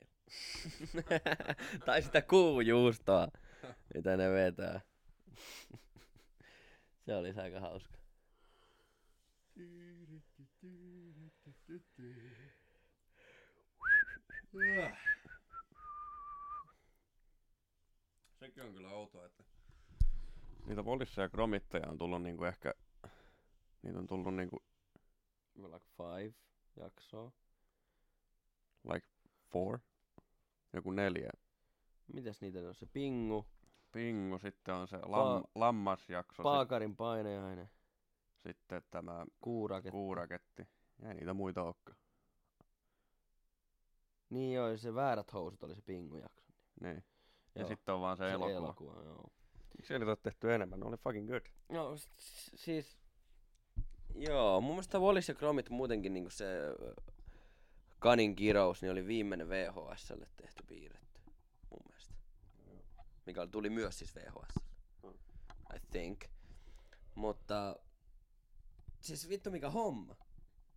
[1.86, 3.28] tai sitä kuujuustoa,
[3.94, 4.82] mitä ne vetää.
[7.06, 8.07] Se oli aika hauska.
[18.40, 19.44] Sekin on kyllä outoa, että
[20.68, 22.74] niitä volissa ja kromitteja on tullut niinku ehkä,
[23.82, 24.64] niitä on tullut niinku
[25.56, 26.34] Like five
[26.76, 27.32] jaksoa.
[28.94, 29.08] like
[29.52, 29.80] four,
[30.74, 31.30] joku neljä.
[32.14, 32.76] Mitäs niitä on?
[32.76, 33.46] Se Pingu,
[33.92, 37.70] Pingu, sitten on se lam, Pa- lammasjakso, Paakarin painajainen,
[38.48, 39.92] sitten tämä Kuuraketti.
[39.92, 40.68] kuuraketti.
[41.02, 41.98] Ja ei niitä muita olekaan.
[44.30, 46.52] Niin joo, se Väärät housut oli se Pingu jakso.
[46.82, 47.04] Niin.
[47.56, 48.58] Ja Joo, sitten on vaan se, se elokuva.
[48.58, 49.30] elokuva joo.
[49.78, 50.80] Miksi ei niitä ole tehty enemmän?
[50.80, 51.42] Ne oli fucking good.
[51.70, 51.96] No
[52.56, 52.98] siis...
[54.16, 56.46] Joo, mun mielestä Wallis ja Chromit muutenkin niinku se
[58.00, 61.22] Kanin kirous, niin oli viimeinen VHSlle tehty piirretty.
[61.70, 62.14] Mun mielestä.
[63.26, 64.64] Mikä tuli myös siis VHS.
[65.04, 65.10] Mm.
[65.76, 66.20] I think.
[67.16, 67.76] Mutta...
[69.00, 70.16] Siis vittu mikä homma.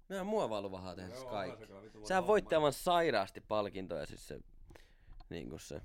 [0.09, 1.65] Nehän muovaluvahaa tehdä siis kaikki.
[2.05, 4.41] Sehän voitti aivan sairaasti palkintoja siis se...
[5.31, 5.83] Niinku se...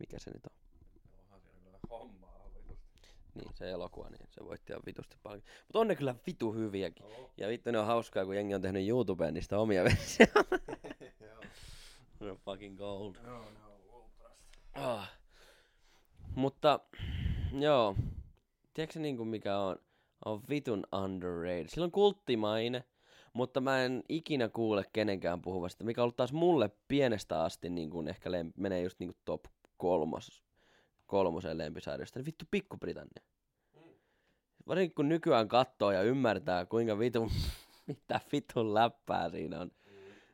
[0.00, 0.56] Mikä se nyt on?
[1.90, 2.34] Hommaa.
[3.34, 5.42] Niin, se elokuva, niin se voitti ihan vitusti paljon.
[5.66, 7.06] Mutta on ne kyllä vitu hyviäkin.
[7.36, 10.44] Ja vittu ne on hauskaa, kun jengi on tehnyt YouTubeen niistä omia versioita.
[12.20, 13.16] ne on fucking gold.
[13.16, 13.46] On
[13.92, 14.38] ultrasta.
[14.74, 15.12] Ah.
[16.34, 16.80] Mutta,
[17.52, 17.96] joo.
[18.74, 19.76] Tiedätkö niinku mikä on?
[20.24, 21.68] On vitun underrated.
[21.68, 22.84] Sillä on kulttimaine,
[23.32, 27.70] mutta mä en ikinä kuule kenenkään puhuvan sitä, mikä on ollut taas mulle pienestä asti
[27.70, 29.44] niin kuin ehkä lem- menee just niinku top
[29.76, 30.42] kolmos,
[31.06, 32.18] kolmosen lempisarjoista.
[32.18, 33.24] Niin vittu Pikku-Britannia.
[34.66, 37.30] Varsinkin kun nykyään katsoo ja ymmärtää, kuinka vitun,
[37.86, 39.70] mitä vitun läppää siinä on.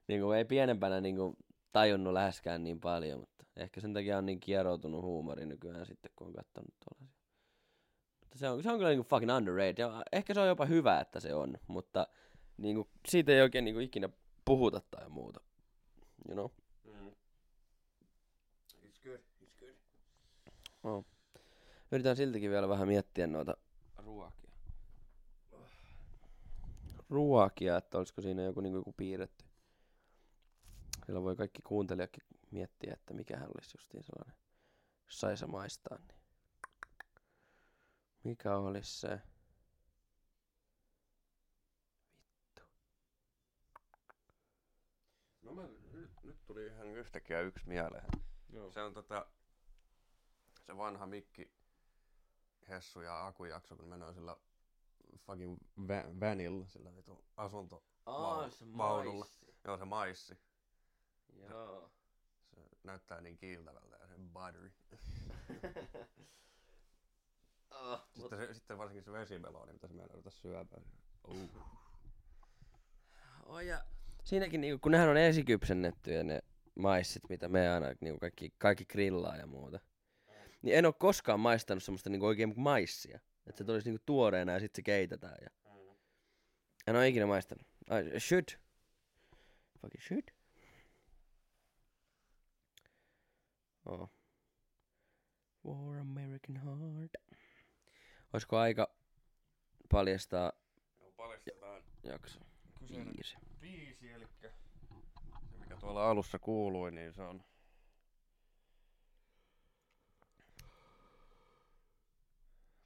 [0.08, 1.36] Niin kuin ei pienempänä niin kuin
[1.72, 6.26] tajunnut läheskään niin paljon, mutta ehkä sen takia on niin kieroutunut huumori nykyään sitten, kun
[6.26, 7.19] on katsonut tuollaisia.
[8.34, 9.78] Se on, se on kyllä niin kuin fucking underrated.
[9.78, 12.06] Ja ehkä se on jopa hyvä, että se on, mutta
[12.56, 14.08] niin kuin, siitä ei oikein niin kuin ikinä
[14.44, 15.40] puhuta tai muuta.
[16.28, 16.50] You know?
[16.84, 17.12] Mm.
[18.84, 19.74] It's good, it's good.
[20.82, 21.04] Oh.
[21.92, 23.56] Yritän siltikin vielä vähän miettiä noita
[23.96, 24.50] ruokia.
[27.08, 29.44] ruokia, että olisiko siinä joku, niin joku piirretty.
[31.06, 34.36] Siellä voi kaikki kuuntelijatkin miettiä, että mikähän olisi justiin sellainen,
[35.04, 35.98] jos saisi maistaa.
[35.98, 36.19] Niin.
[38.24, 39.20] Mikä olisi se?
[45.42, 45.62] No mä,
[45.92, 48.06] nyt, nyt tuli ihan yhtäkkiä yksi mieleen.
[48.52, 48.72] Joo.
[48.72, 49.26] Se on tota,
[50.66, 51.52] se vanha Mikki
[52.68, 54.36] Hessu ja Aku jakso, kun menee sillä
[55.18, 55.58] fucking
[55.88, 57.84] va- vanilla, sillä vitu asunto.
[58.06, 59.24] Aa, se vaunulla.
[59.24, 59.54] maissi.
[59.64, 60.38] Joo, se maissi.
[61.48, 61.90] Joo.
[62.54, 64.72] Se näyttää niin kiiltävältä ja se buttery.
[67.70, 70.82] Oh, Sitten, se, sitten varsinkin se vesimeloni, mitä se meidän ruveta syömään.
[71.28, 71.48] Uh.
[73.46, 73.84] Oh, ja
[74.24, 76.40] siinäkin, niinku, kun nehän on esikypsennettyjä ne
[76.74, 79.80] maissit, mitä me aina niinku, kaikki, kaikki grillaa ja muuta.
[80.62, 83.20] Niin en ole koskaan maistanut semmoista niinku, oikein maissia.
[83.46, 85.36] Että se tulisi niinku, tuoreena ja sitten se keitetään.
[85.42, 85.50] Ja...
[86.86, 87.66] En ole ikinä maistanut.
[88.16, 88.44] I should.
[89.80, 90.24] Fucking should.
[93.86, 94.10] Oh.
[95.64, 97.29] War American Heart.
[98.32, 98.94] Olisiko aika
[99.92, 100.52] paljastaa
[101.00, 102.40] No, paljastetaan jakso?
[102.78, 103.36] kyseinen Viisi.
[103.60, 104.52] biisi, eli se
[105.58, 107.44] mikä tuolla alussa kuului, niin se on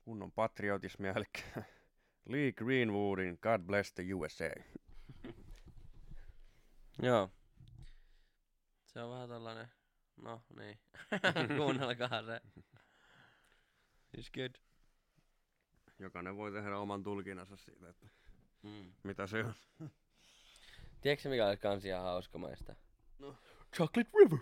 [0.04, 1.24] kunnon patriotismia, eli
[2.28, 4.44] Lee Greenwoodin God Bless the USA.
[7.02, 7.30] Joo.
[8.86, 9.68] Se on vähän tällainen,
[10.16, 10.78] no niin,
[11.58, 12.40] kuunnelkaa se.
[14.16, 14.54] It's good.
[15.98, 18.06] Jokainen voi tehdä oman tulkinnansa siitä, että
[18.62, 18.92] Mm.
[19.02, 19.54] mitä se on.
[21.00, 22.74] Tiedätkö mikä olisi kans ihan hauska maista?
[23.18, 23.34] No.
[23.76, 24.38] Chocolate River.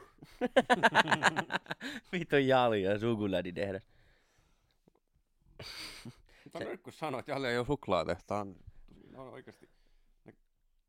[2.12, 3.80] Vittu jali ja sukuladi tehdä.
[6.44, 8.56] Mutta nyt kun sanoit jälleen jo suklaatehtaan,
[8.94, 9.70] niin on oikeasti,
[10.24, 10.32] ne,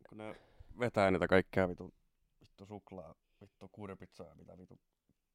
[0.09, 0.35] kun ne
[0.79, 1.93] vetää niitä kaikkea vittu,
[2.41, 4.79] vittu suklaa, vittu kurpitsaa, mitä vittu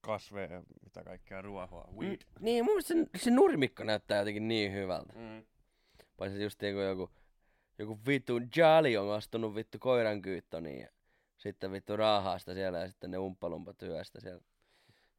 [0.01, 2.17] kasveja ja mitä kaikkea ruohoa, weed.
[2.17, 5.13] Mm, niin, mun mielestä se, se nurmikko näyttää jotenkin niin hyvältä.
[5.13, 5.45] Mm.
[6.17, 7.11] Paitsi just joku, joku,
[7.79, 10.89] joku vittu Jali on astunut vittu koiran kyyttoniin ja
[11.37, 14.43] sitten vittu raahaa sitä siellä ja sitten ne umppalumpa työstä siellä.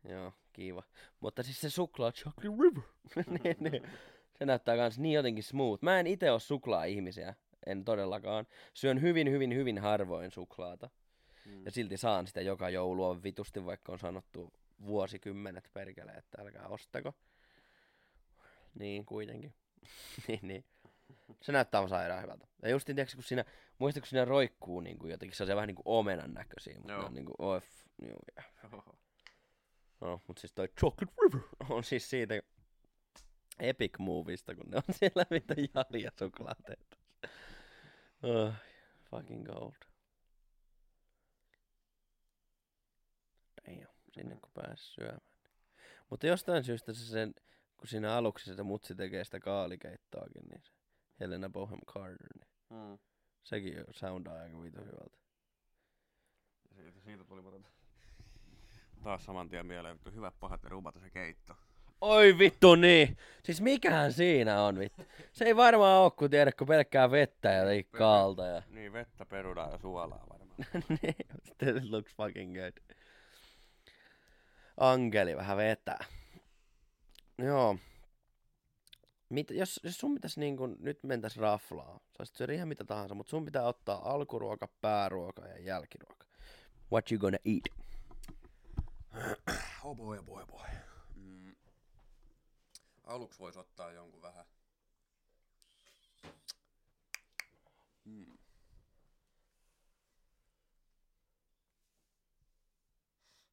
[0.04, 0.84] Joo, kiva.
[1.20, 2.84] Mutta siis se suklaa Chocolate River.
[3.44, 3.84] niin, niin.
[4.40, 5.84] Se näyttää kans niin jotenkin smooth.
[5.84, 7.36] Mä en itse oo suklaa-ihmisiä.
[7.66, 8.48] En todellakaan.
[8.74, 10.90] Syön hyvin, hyvin, hyvin harvoin suklaata.
[11.46, 11.66] Mm.
[11.66, 14.54] Ja silti saan sitä joka joulua vitusti, vaikka on sanottu
[14.86, 17.14] vuosikymmenet perkele, että älkää ostako.
[18.80, 19.54] Niin, kuitenkin.
[20.28, 20.66] niin, niin.
[21.42, 22.48] Se näyttää sairaan hyvältä.
[22.62, 23.46] Ja just tiedätkö, kun siinä,
[23.80, 26.94] muistatko kun siinä roikkuu niin kuin jotenkin, se on vähän niin kuin omenan näköisiä, mutta
[26.94, 27.06] Joo.
[27.06, 27.68] on niin kuin, oh, f,
[28.02, 28.44] juu, ja.
[30.02, 31.42] No, mutta siis toi Chocolate River
[31.76, 32.34] on siis siitä
[33.60, 36.98] Epic Movista, kun ne on siellä mitä jalia suklaateita.
[38.24, 38.54] Oh,
[39.10, 39.89] fucking gold.
[44.20, 45.22] Sinne kun pääsi syömään.
[46.10, 47.34] Mutta jostain syystä se sen,
[47.78, 50.72] kun siinä aluksi se mutsi tekee sitä kaalikeittoakin, niin se
[51.20, 52.98] Helena Bohem Carter, niin Mm.
[53.44, 55.18] sekin soundaa aika vitu hyvältä.
[56.70, 57.68] Ja siitä, siitä tuli muuten
[59.04, 61.54] taas saman tien mieleen, vittu hyvät pahat ja rumat ja se keitto.
[62.02, 63.18] Oi vittu niin!
[63.44, 65.04] Siis mikähän siinä on vittu?
[65.32, 68.62] Se ei varmaan oo, kun tiedä, kun pelkkää vettä ja kaalta ja...
[68.70, 70.56] Niin, vettä, perunaa ja suolaa varmaan.
[71.02, 71.16] niin,
[71.54, 72.96] still it looks fucking good.
[74.80, 76.06] Angeli vähän vetää.
[77.38, 77.78] Joo.
[79.30, 83.16] Mit, jos, jos sun pitäisi niin kun, nyt mentäis raflaa, saisit syödä ihan mitä tahansa,
[83.16, 86.26] mutta sun pitää ottaa alkuruoka, pääruoka ja jälkiruoka.
[86.92, 87.64] What you gonna eat?
[89.84, 90.68] Oh boy, oh boy, oh boy.
[91.16, 91.56] Mm.
[93.04, 94.46] Aluksi voisi ottaa jonkun vähän.
[98.06, 98.38] Mm.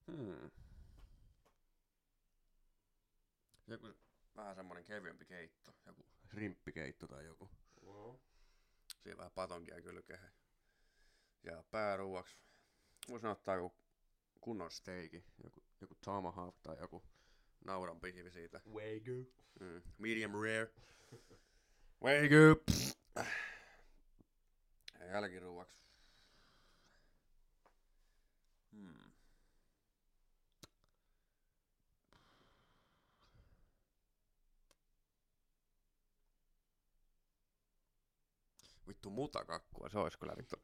[0.07, 0.51] Hmm.
[3.67, 3.95] Joku
[4.37, 7.51] vähän semmonen kevyempi keitto, joku rimppikeitto tai joku.
[9.03, 10.33] Siihen vähän patonkia kylkeen.
[11.43, 12.37] Ja pääruuaksi
[13.09, 13.77] voisin ottaa joku
[14.41, 17.03] kunnon steiki, joku, joku tomahawk tai joku
[17.65, 18.61] nauran pihvi siitä.
[18.69, 19.33] Wagyu.
[19.61, 19.83] Mm.
[19.99, 20.73] Medium rare.
[22.05, 22.65] Wagyu.
[25.01, 25.79] Ja jälkiruuaksi.
[28.73, 29.06] Hmm.
[38.89, 40.57] Vittu mutakakkua, se olisi kyllä vittu.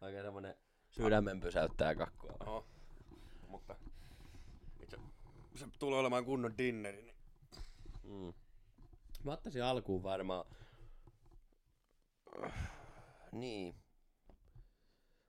[0.00, 0.54] Aika semmonen
[0.90, 2.36] sydämen pysäyttää kakkua.
[2.46, 2.66] No,
[3.48, 3.76] mutta
[4.80, 4.96] itse,
[5.54, 7.02] se tulee olemaan kunnon dinneri.
[7.02, 7.16] Niin.
[8.02, 8.34] Mm.
[9.24, 10.44] Mä ottaisin alkuun varmaan
[13.32, 13.74] Niin.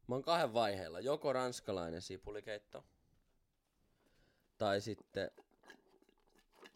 [0.07, 0.99] Mä oon kahden vaiheella.
[0.99, 2.83] Joko ranskalainen sipulikeitto.
[4.57, 5.31] Tai sitten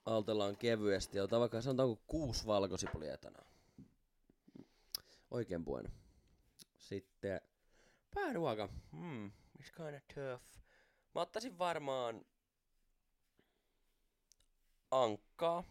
[0.05, 3.39] aloitellaan kevyesti otetaan vaikka sanotaanko kuusi valkosipulia etänä.
[5.31, 5.89] Oikein bueno.
[6.77, 7.41] Sitten
[8.15, 8.69] pääruoka.
[8.91, 10.43] Hmm, it's kinda tough.
[11.15, 12.25] Mä ottaisin varmaan
[14.91, 15.63] ankkaa.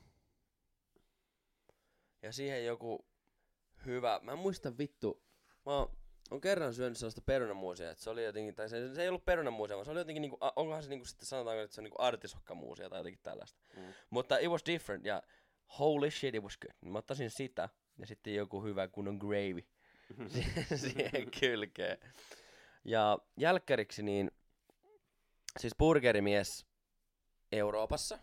[2.22, 3.06] Ja siihen joku
[3.86, 4.20] hyvä.
[4.22, 5.22] Mä en muista vittu.
[5.66, 5.96] Mä oon,
[6.30, 9.76] oon kerran syönyt sellaista perunamuusia, että se oli jotenkin, tai se, se ei ollut perunamuusia,
[9.76, 12.90] vaan se oli jotenkin niinku, onkohan se niinku sitten sanotaanko, että se on niinku artisokkamuusia
[12.90, 13.60] tai jotenkin tällaista.
[13.76, 13.82] Mm.
[14.10, 15.22] Mutta it was different ja
[15.78, 16.92] holy shit it was good.
[16.92, 17.68] Mä ottaisin sitä
[18.00, 19.64] ja sitten joku hyvä kunnon gravy
[20.28, 21.98] siihen- siihen kylkeen.
[22.84, 24.30] Ja jälkkäriksi niin,
[25.58, 26.66] siis burgerimies
[27.52, 28.18] Euroopassa,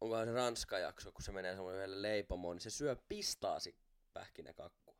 [0.00, 3.76] onkohan se Ranska jakso, kun se menee semmoinen yhdelle leipomoon, niin se syö pistaasi
[4.12, 4.96] pähkinäkakkua.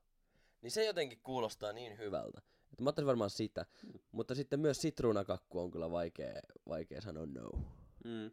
[0.63, 2.39] Niin se jotenkin kuulostaa niin hyvältä.
[2.73, 3.67] Että mä ottaisin varmaan sitä.
[4.13, 6.35] Mutta sitten myös sitruunakakku on kyllä vaikea,
[6.69, 7.51] vaikea sanoa no.
[8.05, 8.31] Mm.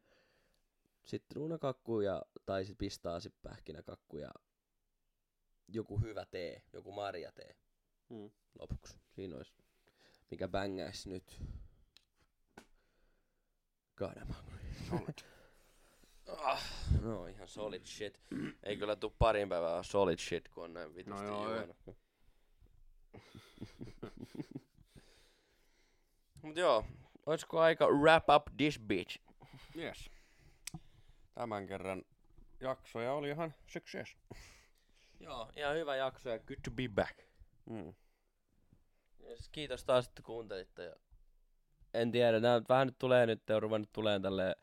[1.05, 4.31] Sitruunakakku ja, tai sit pistaasi pähkinäkakku ja
[5.67, 7.55] joku hyvä tee, joku marjatee
[8.09, 8.31] Mm.
[8.59, 8.99] lopuksi.
[9.15, 9.53] Siinä olisi,
[10.31, 11.41] mikä bängäisi nyt.
[13.99, 14.25] Hungry.
[14.89, 15.13] Solid.
[16.37, 16.63] Ah,
[17.01, 18.19] no ihan solid shit.
[18.63, 21.77] Ei kyllä tuu parin päivää solid shit, kun on näin vitusti No joo, juonut.
[26.41, 26.85] Mut joo,
[27.25, 29.19] olisiko aika wrap up this bitch?
[29.77, 30.09] Yes.
[31.41, 32.03] Tämän kerran
[32.59, 34.17] jaksoja oli ihan success.
[35.19, 37.19] Joo, ihan hyvä jakso ja good to be back.
[37.69, 37.93] Mm.
[39.23, 40.83] Yes, kiitos taas, että kuuntelitte.
[40.83, 40.95] Ja
[41.93, 44.55] en tiedä, nyt vähän nyt tulee nyt, on ruvennut tulee tälle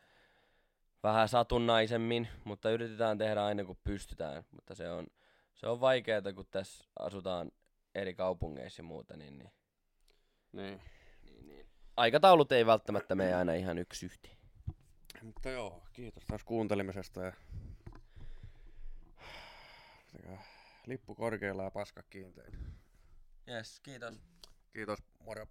[1.02, 4.44] vähän satunnaisemmin, mutta yritetään tehdä aina kun pystytään.
[4.50, 5.06] Mutta se on,
[5.54, 7.50] se on vaikeaa, kun tässä asutaan
[7.94, 9.50] eri kaupungeissa ja muuta, niin, niin,
[10.52, 10.80] Niin.
[11.22, 11.66] niin, niin.
[11.96, 14.37] aikataulut ei välttämättä mene aina ihan yksi yhteen.
[15.22, 17.32] Mutta joo, kiitos taas kuuntelemisesta ja
[20.12, 20.42] Pitäkää
[20.86, 22.58] lippu korkealla ja paska kiintein.
[23.48, 24.14] Yes, kiitos.
[24.72, 25.46] Kiitos, moro.